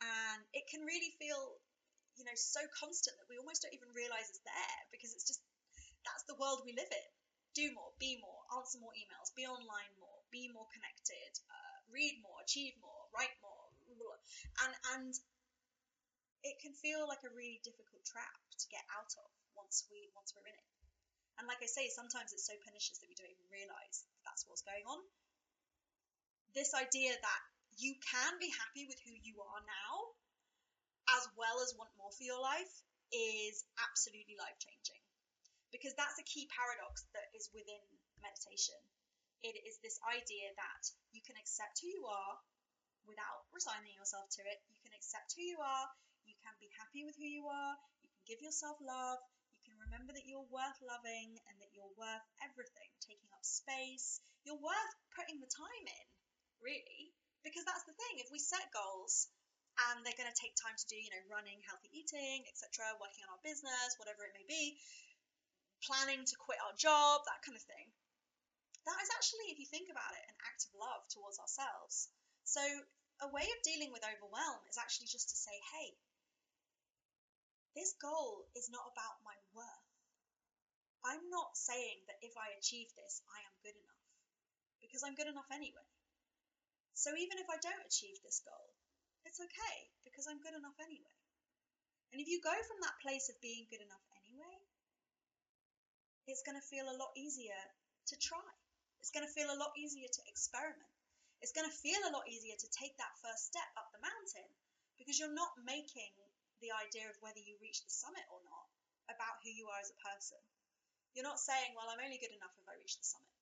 [0.00, 1.60] And it can really feel,
[2.16, 5.44] you know, so constant that we almost don't even realize it's there because it's just
[6.04, 7.08] that's the world we live in.
[7.52, 12.16] Do more, be more, answer more emails, be online more, be more connected, uh, read
[12.22, 13.60] more, achieve more, write more,
[14.64, 15.12] and and
[16.42, 20.32] it can feel like a really difficult trap to get out of once we once
[20.32, 20.79] we're in it.
[21.40, 24.60] And like I say, sometimes it's so pernicious that we don't even realise that's what's
[24.60, 25.00] going on.
[26.52, 27.40] This idea that
[27.80, 30.20] you can be happy with who you are now,
[31.16, 32.68] as well as want more for your life,
[33.08, 35.00] is absolutely life changing.
[35.72, 37.80] Because that's a key paradox that is within
[38.20, 38.76] meditation.
[39.40, 40.82] It is this idea that
[41.16, 42.36] you can accept who you are
[43.08, 44.60] without resigning yourself to it.
[44.68, 45.88] You can accept who you are,
[46.28, 49.24] you can be happy with who you are, you can give yourself love,
[49.90, 54.22] remember that you're worth loving and that you're worth everything, taking up space.
[54.46, 56.06] You're worth putting the time in,
[56.62, 57.10] really.
[57.42, 59.26] Because that's the thing, if we set goals
[59.90, 63.26] and they're going to take time to do, you know, running, healthy eating, etc., working
[63.26, 64.78] on our business, whatever it may be,
[65.82, 67.90] planning to quit our job, that kind of thing.
[68.86, 72.14] That is actually, if you think about it, an act of love towards ourselves.
[72.46, 72.62] So,
[73.26, 75.98] a way of dealing with overwhelm is actually just to say, hey,
[77.76, 79.32] this goal is not about my.
[81.04, 84.04] I'm not saying that if I achieve this, I am good enough,
[84.84, 85.88] because I'm good enough anyway.
[86.92, 88.68] So even if I don't achieve this goal,
[89.24, 91.16] it's okay because I'm good enough anyway.
[92.12, 94.56] And if you go from that place of being good enough anyway,
[96.26, 97.56] it's going to feel a lot easier
[98.10, 98.50] to try.
[99.00, 100.92] It's going to feel a lot easier to experiment.
[101.40, 104.50] It's going to feel a lot easier to take that first step up the mountain
[105.00, 106.12] because you're not making
[106.60, 108.68] the idea of whether you reach the summit or not
[109.08, 110.36] about who you are as a person.
[111.14, 113.34] You're not saying, well, I'm only good enough if I reach the summit.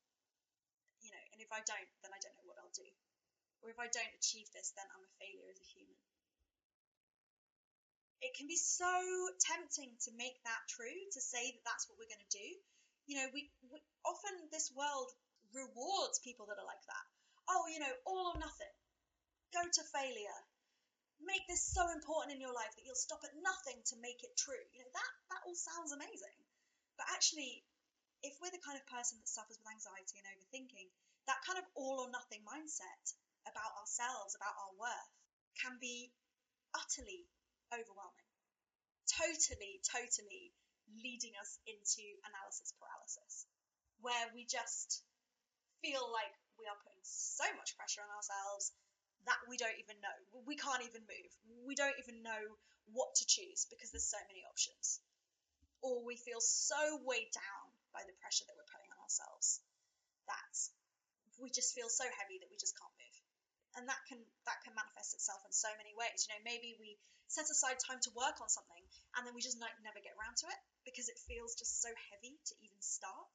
[1.05, 2.89] You know, and if I don't, then I don't know what I'll do
[3.63, 5.99] or if I don't achieve this, then I'm a failure as a human.
[8.19, 8.91] It can be so
[9.39, 12.49] tempting to make that true, to say that that's what we're going to do.
[13.07, 15.15] You know, we, we often this world
[15.55, 17.07] rewards people that are like that.
[17.47, 18.75] Oh, you know, all or nothing.
[19.55, 20.41] Go to failure.
[21.23, 24.35] Make this so important in your life that you'll stop at nothing to make it
[24.35, 24.61] true.
[24.75, 26.37] You know, that that all sounds amazing.
[26.99, 27.63] But actually,
[28.27, 30.91] if we're the kind of person that suffers with anxiety and overthinking,
[31.31, 33.15] that kind of all or nothing mindset
[33.47, 35.13] about ourselves, about our worth,
[35.63, 36.11] can be
[36.75, 37.31] utterly
[37.71, 38.29] overwhelming.
[39.07, 40.53] Totally, totally
[41.01, 43.47] leading us into analysis paralysis,
[44.01, 45.05] where we just
[45.81, 48.75] feel like we are putting so much pressure on ourselves
[49.27, 50.19] that we don't even know.
[50.47, 51.31] We can't even move.
[51.67, 52.59] We don't even know
[52.93, 55.01] what to choose because there's so many options.
[55.81, 59.63] Or we feel so weighed down by the pressure that we're putting on ourselves
[60.27, 60.55] that
[61.39, 63.19] we just feel so heavy that we just can't move.
[63.79, 66.27] And that can that can manifest itself in so many ways.
[66.27, 66.99] You know maybe we
[67.31, 68.83] set aside time to work on something
[69.15, 72.35] and then we just never get around to it because it feels just so heavy
[72.51, 73.35] to even start.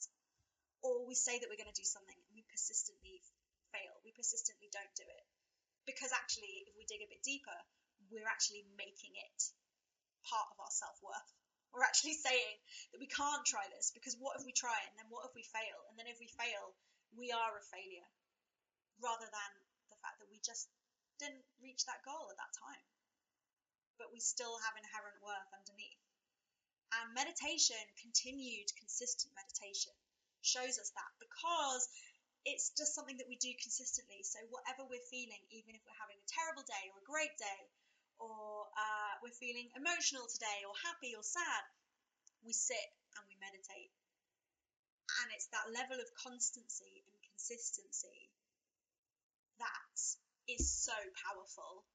[0.84, 3.24] Or we say that we're going to do something and we persistently
[3.72, 3.96] fail.
[4.04, 5.26] We persistently don't do it
[5.88, 7.56] because actually if we dig a bit deeper
[8.12, 9.40] we're actually making it
[10.28, 11.32] part of our self-worth
[11.74, 12.58] we're actually saying
[12.94, 15.42] that we can't try this because what if we try and then what if we
[15.42, 16.78] fail and then if we fail
[17.18, 18.10] we are a failure
[19.02, 19.52] rather than
[19.90, 20.70] the fact that we just
[21.22, 22.84] didn't reach that goal at that time.
[24.02, 26.02] But we still have inherent worth underneath.
[27.00, 29.94] And meditation, continued, consistent meditation,
[30.46, 31.88] shows us that because
[32.44, 34.22] it's just something that we do consistently.
[34.22, 37.62] So, whatever we're feeling, even if we're having a terrible day or a great day,
[38.20, 41.64] or uh, we're feeling emotional today, or happy or sad,
[42.44, 43.94] we sit and we meditate.
[45.24, 48.34] And it's that level of constancy and consistency
[49.62, 49.96] that
[50.50, 51.86] is so powerful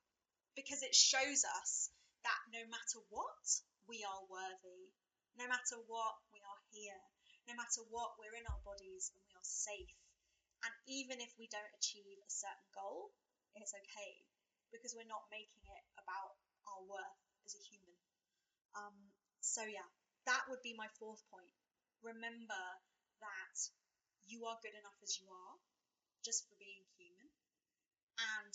[0.55, 1.91] because it shows us
[2.23, 3.47] that no matter what,
[3.91, 4.91] we are worthy.
[5.37, 7.03] No matter what, we are here.
[7.47, 9.99] No matter what, we're in our bodies and we are safe.
[10.67, 13.15] And even if we don't achieve a certain goal,
[13.55, 14.27] it's okay
[14.73, 16.37] because we're not making it about
[16.69, 17.99] our worth as a human.
[18.77, 18.97] Um,
[19.41, 19.87] so, yeah,
[20.29, 21.53] that would be my fourth point.
[22.05, 22.65] Remember
[23.25, 23.57] that
[24.29, 25.57] you are good enough as you are,
[26.21, 27.29] just for being human.
[28.37, 28.53] And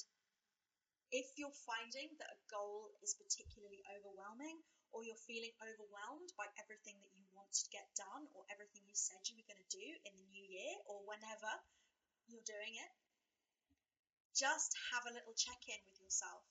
[1.09, 4.61] if you're finding that a goal is particularly overwhelming,
[4.93, 8.93] or you're feeling overwhelmed by everything that you want to get done, or everything you
[8.93, 11.49] said you were going to do in the new year, or whenever
[12.29, 12.91] you're doing it,
[14.33, 16.43] just have a little check in with yourself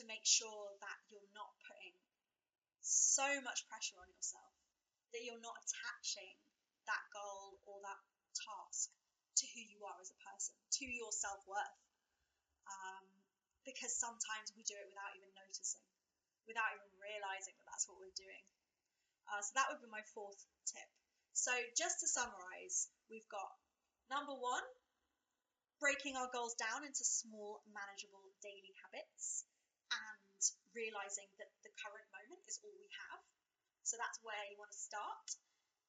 [0.00, 1.94] to make sure that you're not putting
[2.80, 4.50] so much pressure on yourself
[5.12, 6.38] that you're not attaching
[6.86, 8.00] that goal or that
[8.34, 8.90] task
[9.42, 11.78] to who you are as a person, to your self worth.
[12.70, 13.06] Um,
[13.66, 15.84] because sometimes we do it without even noticing,
[16.46, 18.44] without even realizing that that's what we're doing.
[19.28, 20.90] Uh, so that would be my fourth tip.
[21.34, 23.50] So just to summarize, we've got
[24.10, 24.64] number one,
[25.80, 29.48] breaking our goals down into small, manageable daily habits
[29.90, 30.40] and
[30.76, 33.20] realizing that the current moment is all we have.
[33.82, 35.26] So that's where you want to start.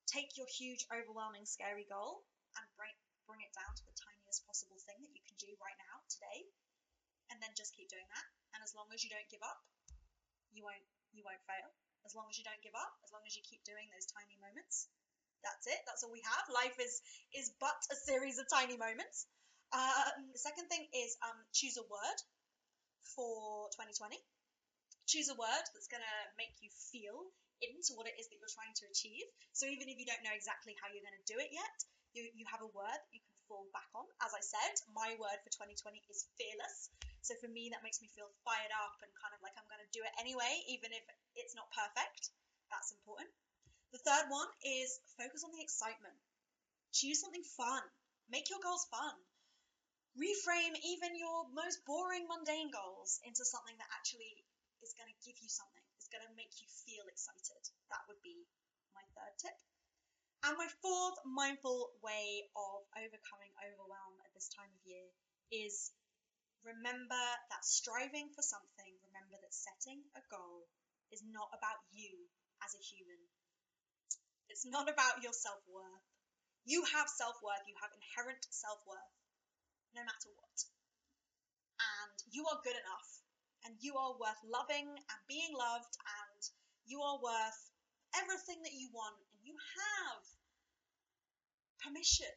[0.09, 2.25] Take your huge, overwhelming, scary goal
[2.57, 2.95] and bring,
[3.27, 6.47] bring it down to the tiniest possible thing that you can do right now, today,
[7.29, 8.27] and then just keep doing that.
[8.55, 9.59] And as long as you don't give up,
[10.51, 10.83] you won't
[11.15, 11.71] you won't fail.
[12.03, 14.35] As long as you don't give up, as long as you keep doing those tiny
[14.41, 14.89] moments,
[15.43, 15.79] that's it.
[15.85, 16.43] That's all we have.
[16.51, 16.99] Life is
[17.35, 19.27] is but a series of tiny moments.
[19.71, 22.19] Um, the second thing is um, choose a word
[23.15, 24.19] for 2020.
[25.07, 27.31] Choose a word that's going to make you feel
[27.63, 29.23] into what it is that you're trying to achieve.
[29.55, 31.77] So even if you don't know exactly how you're going to do it yet,
[32.11, 34.03] you, you have a word that you can fall back on.
[34.19, 36.91] As I said, my word for 2020 is fearless.
[37.23, 39.83] So for me, that makes me feel fired up and kind of like I'm going
[39.83, 41.05] to do it anyway, even if
[41.39, 42.33] it's not perfect.
[42.67, 43.31] That's important.
[43.95, 46.15] The third one is focus on the excitement.
[46.91, 47.83] Choose something fun.
[48.31, 49.15] Make your goals fun
[50.19, 54.43] reframe even your most boring, mundane goals into something that actually
[54.83, 57.61] is going to give you something, is going to make you feel excited.
[57.87, 58.43] That would be
[58.91, 59.55] my third tip.
[60.43, 65.05] And my fourth mindful way of overcoming overwhelm at this time of year
[65.53, 65.93] is
[66.65, 70.65] remember that striving for something, remember that setting a goal
[71.13, 72.25] is not about you
[72.65, 73.21] as a human.
[74.49, 76.03] It's not about your self worth.
[76.65, 79.20] You have self worth, you have inherent self worth
[79.95, 80.57] no matter what.
[81.81, 83.11] And you are good enough,
[83.65, 86.41] and you are worth loving and being loved, and
[86.85, 87.61] you are worth
[88.15, 90.23] everything that you want, and you have
[91.81, 92.31] permission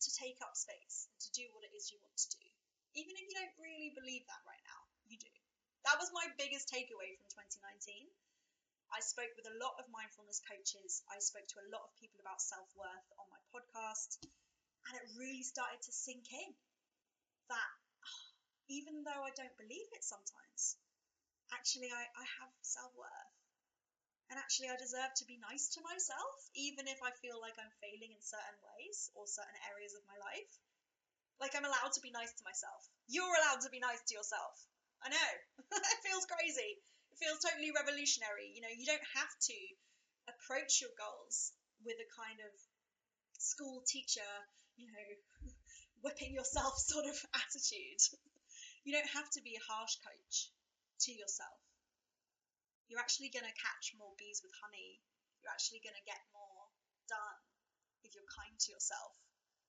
[0.00, 2.46] to take up space and to do what it is you want to do.
[2.94, 5.34] Even if you don't really believe that right now, you do.
[5.82, 7.28] That was my biggest takeaway from
[7.60, 8.06] 2019.
[8.94, 11.02] I spoke with a lot of mindfulness coaches.
[11.10, 14.22] I spoke to a lot of people about self worth on my podcast,
[14.86, 16.54] and it really started to sink in
[17.48, 17.72] that
[18.68, 20.76] even though I don't believe it sometimes,
[21.52, 23.34] actually I, I have self worth.
[24.30, 27.72] And actually, I deserve to be nice to myself, even if I feel like I'm
[27.80, 30.52] failing in certain ways or certain areas of my life.
[31.40, 32.88] Like, I'm allowed to be nice to myself.
[33.06, 34.56] You're allowed to be nice to yourself.
[35.02, 35.32] I know.
[35.72, 36.80] it feels crazy.
[37.12, 38.50] It feels totally revolutionary.
[38.54, 39.58] You know, you don't have to
[40.28, 41.52] approach your goals
[41.84, 42.52] with a kind of
[43.38, 44.30] school teacher,
[44.76, 45.08] you know,
[46.04, 48.04] whipping yourself sort of attitude.
[48.84, 50.52] You don't have to be a harsh coach
[51.08, 51.58] to yourself.
[52.92, 55.00] You're actually going to catch more bees with honey.
[55.40, 56.68] You're actually going to get more
[57.08, 57.40] done
[58.04, 59.16] if you're kind to yourself.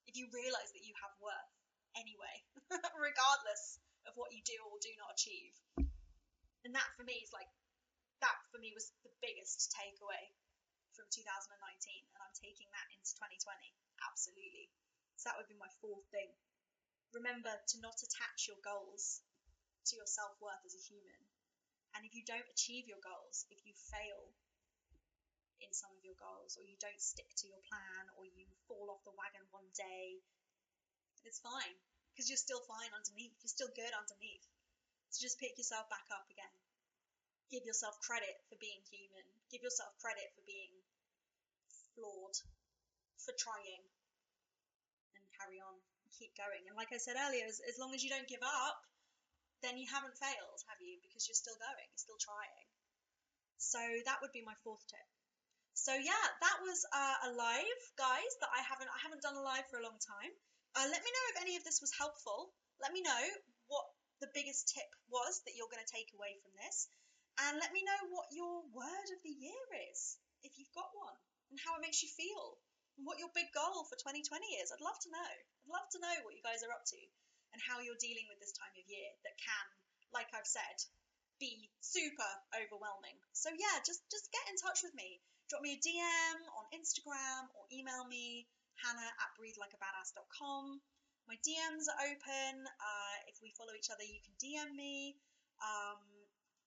[0.05, 1.55] If you realize that you have worth
[1.95, 2.37] anyway,
[2.99, 5.55] regardless of what you do or do not achieve.
[6.67, 7.47] And that for me is like,
[8.19, 10.35] that for me was the biggest takeaway
[10.93, 13.47] from 2019, and I'm taking that into 2020.
[14.11, 14.71] Absolutely.
[15.15, 16.31] So that would be my fourth thing.
[17.15, 19.23] Remember to not attach your goals
[19.87, 21.21] to your self worth as a human.
[21.95, 24.35] And if you don't achieve your goals, if you fail
[25.63, 28.91] in some of your goals, or you don't stick to your plan, or you fall
[28.91, 30.19] off the wagon one day,
[31.23, 31.73] it's fine
[32.11, 33.33] because you're still fine underneath.
[33.39, 34.43] You're still good underneath.
[35.09, 36.51] So just pick yourself back up again.
[37.47, 39.23] Give yourself credit for being human.
[39.47, 40.75] Give yourself credit for being
[41.95, 42.35] flawed,
[43.23, 43.83] for trying,
[45.39, 45.75] carry on,
[46.15, 46.63] keep going.
[46.71, 48.79] And like I said earlier, as, as long as you don't give up,
[49.63, 50.99] then you haven't failed, have you?
[51.03, 52.67] Because you're still going, you're still trying.
[53.57, 55.07] So that would be my fourth tip.
[55.75, 58.31] So yeah, that was uh, a live, guys.
[58.39, 60.31] That I haven't I haven't done a live for a long time.
[60.71, 62.55] Uh, let me know if any of this was helpful.
[62.79, 63.23] Let me know
[63.67, 63.83] what
[64.23, 66.87] the biggest tip was that you're going to take away from this,
[67.43, 70.15] and let me know what your word of the year is,
[70.47, 71.19] if you've got one,
[71.51, 72.55] and how it makes you feel
[73.03, 74.23] what your big goal for 2020
[74.63, 74.71] is.
[74.71, 75.31] I'd love to know.
[75.65, 77.01] I'd love to know what you guys are up to
[77.51, 79.67] and how you're dealing with this time of year that can,
[80.15, 80.77] like I've said,
[81.39, 83.15] be super overwhelming.
[83.35, 85.19] So yeah, just just get in touch with me.
[85.51, 88.47] Drop me a DM on Instagram or email me,
[88.79, 90.79] hannah at breathelikeabadass.com.
[91.27, 92.53] My DMs are open.
[92.65, 95.17] Uh, if we follow each other, you can DM me.
[95.59, 96.01] Um,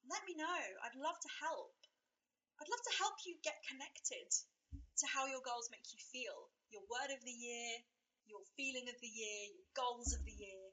[0.07, 0.61] let me know.
[0.85, 1.74] I'd love to help.
[2.59, 4.29] I'd love to help you get connected
[4.99, 7.70] to how your goals make you feel, your word of the year,
[8.26, 10.64] your feeling of the year, your goals of the year,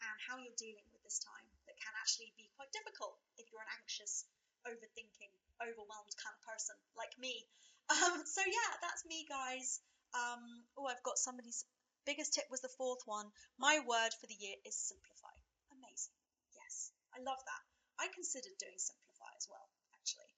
[0.00, 3.62] and how you're dealing with this time that can actually be quite difficult if you're
[3.62, 4.24] an anxious,
[4.64, 6.76] overthinking, overwhelmed kind of person.
[6.96, 7.44] like me.
[7.92, 9.80] Um, so yeah, that's me, guys.
[10.16, 11.62] Um, oh, I've got somebody's
[12.08, 13.28] biggest tip was the fourth one.
[13.60, 15.36] My word for the year is simplify.
[15.76, 16.16] Amazing.
[16.56, 17.62] Yes, I love that.
[18.00, 19.68] I considered doing simplify as well,
[20.00, 20.32] actually.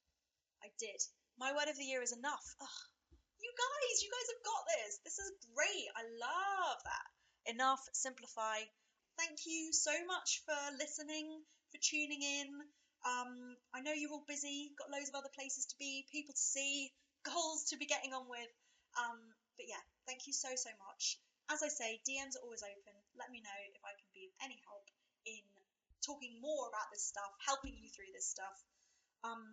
[0.61, 0.99] I did.
[1.39, 2.45] My word of the year is enough.
[2.61, 2.81] Ugh.
[3.43, 4.93] You guys, you guys have got this.
[5.03, 5.91] This is great.
[5.99, 7.07] I love that.
[7.51, 8.63] Enough, simplify.
[9.19, 11.43] Thank you so much for listening,
[11.75, 12.49] for tuning in.
[13.03, 16.47] Um, I know you're all busy, got loads of other places to be, people to
[16.55, 16.95] see,
[17.27, 18.53] goals to be getting on with.
[18.95, 19.19] Um,
[19.59, 21.19] but yeah, thank you so, so much.
[21.51, 22.95] As I say, DMs are always open.
[23.19, 24.87] Let me know if I can be of any help
[25.27, 25.43] in
[26.07, 28.55] talking more about this stuff, helping you through this stuff.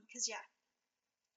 [0.06, 0.46] Because, um, yeah,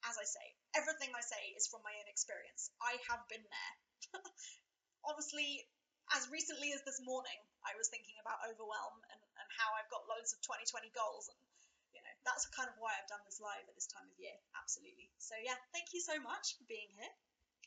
[0.09, 2.71] as I say, everything I say is from my own experience.
[2.83, 3.75] I have been there.
[5.09, 5.67] Honestly,
[6.15, 10.11] as recently as this morning, I was thinking about overwhelm and, and how I've got
[10.11, 11.31] loads of 2020 goals.
[11.31, 11.39] And,
[11.95, 14.35] you know, that's kind of why I've done this live at this time of year.
[14.59, 15.11] Absolutely.
[15.23, 17.11] So, yeah, thank you so much for being here.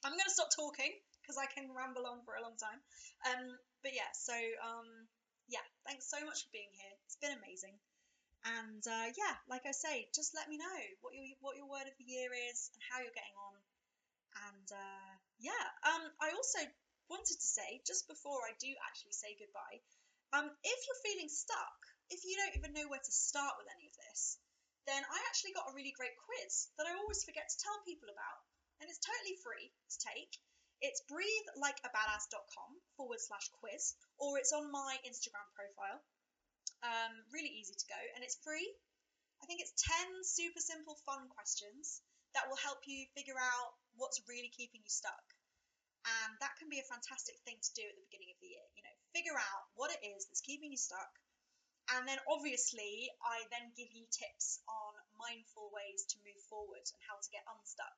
[0.04, 0.92] I'm going to stop talking
[1.24, 2.78] because I can ramble on for a long time.
[3.26, 5.10] Um, but yeah, so um,
[5.50, 6.94] yeah, thanks so much for being here.
[7.10, 7.74] It's been amazing.
[8.46, 11.90] And uh, yeah, like I say, just let me know what your what your word
[11.90, 13.58] of the year is and how you're getting on.
[14.54, 16.62] And uh, yeah, um, I also
[17.10, 19.82] wanted to say just before I do actually say goodbye,
[20.38, 21.80] um, if you're feeling stuck,
[22.14, 24.38] if you don't even know where to start with any of this,
[24.86, 28.14] then I actually got a really great quiz that I always forget to tell people
[28.14, 28.40] about,
[28.78, 30.38] and it's totally free to take.
[30.86, 36.04] It's breathelikeabadass.com forward slash quiz, or it's on my Instagram profile.
[36.86, 38.70] Um, really easy to go, and it's free.
[39.42, 42.06] I think it's 10 super simple, fun questions
[42.38, 45.26] that will help you figure out what's really keeping you stuck.
[46.06, 48.66] And that can be a fantastic thing to do at the beginning of the year.
[48.78, 51.10] You know, figure out what it is that's keeping you stuck.
[51.98, 57.02] And then obviously, I then give you tips on mindful ways to move forward and
[57.06, 57.98] how to get unstuck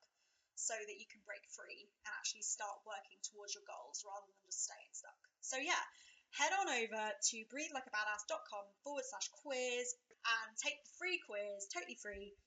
[0.55, 4.43] so that you can break free and actually start working towards your goals rather than
[4.47, 5.19] just staying stuck.
[5.39, 5.83] So, yeah,
[6.38, 12.38] head on over to breathelikeabadass.com forward slash quiz and take the free quiz, totally free,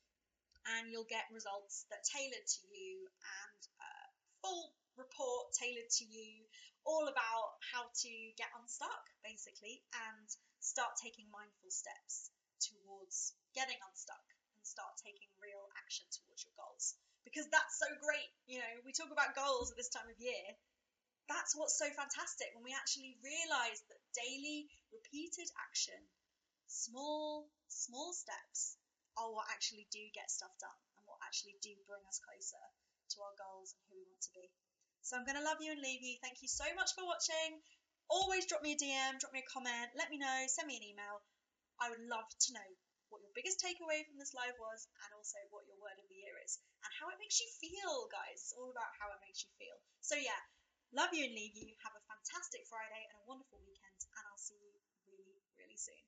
[0.78, 3.10] and you'll get results that are tailored to you
[3.42, 4.06] and uh,
[4.46, 6.46] full report tailored to you,
[6.86, 10.26] all about how to get unstuck, basically, and
[10.62, 12.30] start taking mindful steps
[12.62, 14.22] towards getting unstuck
[14.54, 18.30] and start taking real action towards your goals because that's so great.
[18.46, 20.56] You know, we talk about goals at this time of year.
[21.30, 26.02] That's what's so fantastic when we actually realize that daily, repeated action,
[26.66, 28.74] small, small steps
[29.14, 32.58] are what actually do get stuff done and what actually do bring us closer
[33.14, 34.50] to our goals and who we want to be.
[35.06, 36.18] So I'm going to love you and leave you.
[36.18, 37.62] Thank you so much for watching.
[38.10, 40.86] Always drop me a DM, drop me a comment, let me know, send me an
[40.86, 41.22] email.
[41.78, 42.70] I would love to know
[43.10, 46.18] what your biggest takeaway from this live was, and also what your word of the
[46.18, 48.50] year is, and how it makes you feel, guys.
[48.50, 49.78] It's all about how it makes you feel.
[50.02, 50.38] So, yeah,
[50.94, 51.70] love you and leave you.
[51.82, 54.74] Have a fantastic Friday and a wonderful weekend, and I'll see you
[55.06, 56.02] really, really soon.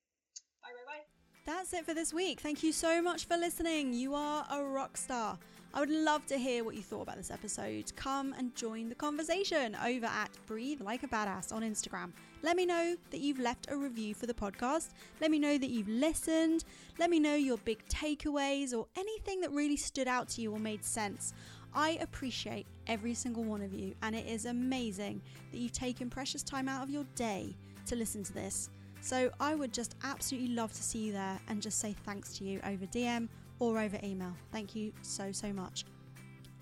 [0.63, 1.05] Bye, bye, bye.
[1.45, 2.41] That's it for this week.
[2.41, 3.93] Thank you so much for listening.
[3.93, 5.39] You are a rock star.
[5.75, 7.97] I would love to hear what you thought about this episode.
[7.97, 12.13] Come and join the conversation over at Breathe Like a Badass on Instagram.
[12.43, 14.91] Let me know that you've left a review for the podcast.
[15.21, 16.65] Let me know that you've listened.
[16.99, 20.59] Let me know your big takeaways or anything that really stood out to you or
[20.59, 21.33] made sense.
[21.75, 26.43] I appreciate every single one of you, and it is amazing that you've taken precious
[26.43, 27.57] time out of your day
[27.87, 28.71] to listen to this.
[29.01, 32.45] So I would just absolutely love to see you there and just say thanks to
[32.45, 34.35] you over DM or over email.
[34.53, 35.85] Thank you so, so much.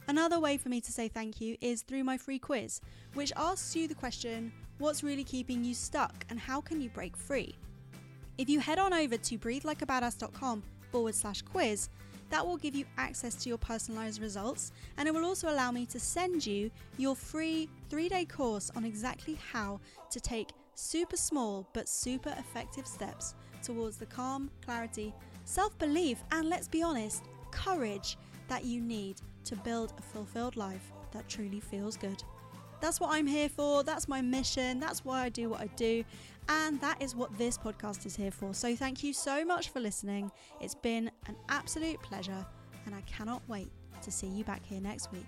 [0.08, 2.80] Another way for me to say thank you is through my free quiz,
[3.14, 7.16] which asks you the question what's really keeping you stuck and how can you break
[7.16, 7.54] free?
[8.38, 11.90] If you head on over to breathelikeabadass.com forward slash quiz,
[12.30, 15.84] that will give you access to your personalized results and it will also allow me
[15.86, 21.66] to send you your free three day course on exactly how to take super small
[21.72, 25.14] but super effective steps towards the calm, clarity,
[25.44, 28.16] self belief, and let's be honest, courage
[28.48, 32.22] that you need to build a fulfilled life that truly feels good.
[32.80, 33.82] That's what I'm here for.
[33.82, 34.80] That's my mission.
[34.80, 36.02] That's why I do what I do.
[36.48, 38.54] And that is what this podcast is here for.
[38.54, 40.30] So thank you so much for listening.
[40.60, 42.44] It's been an absolute pleasure,
[42.86, 43.70] and I cannot wait
[44.02, 45.26] to see you back here next week.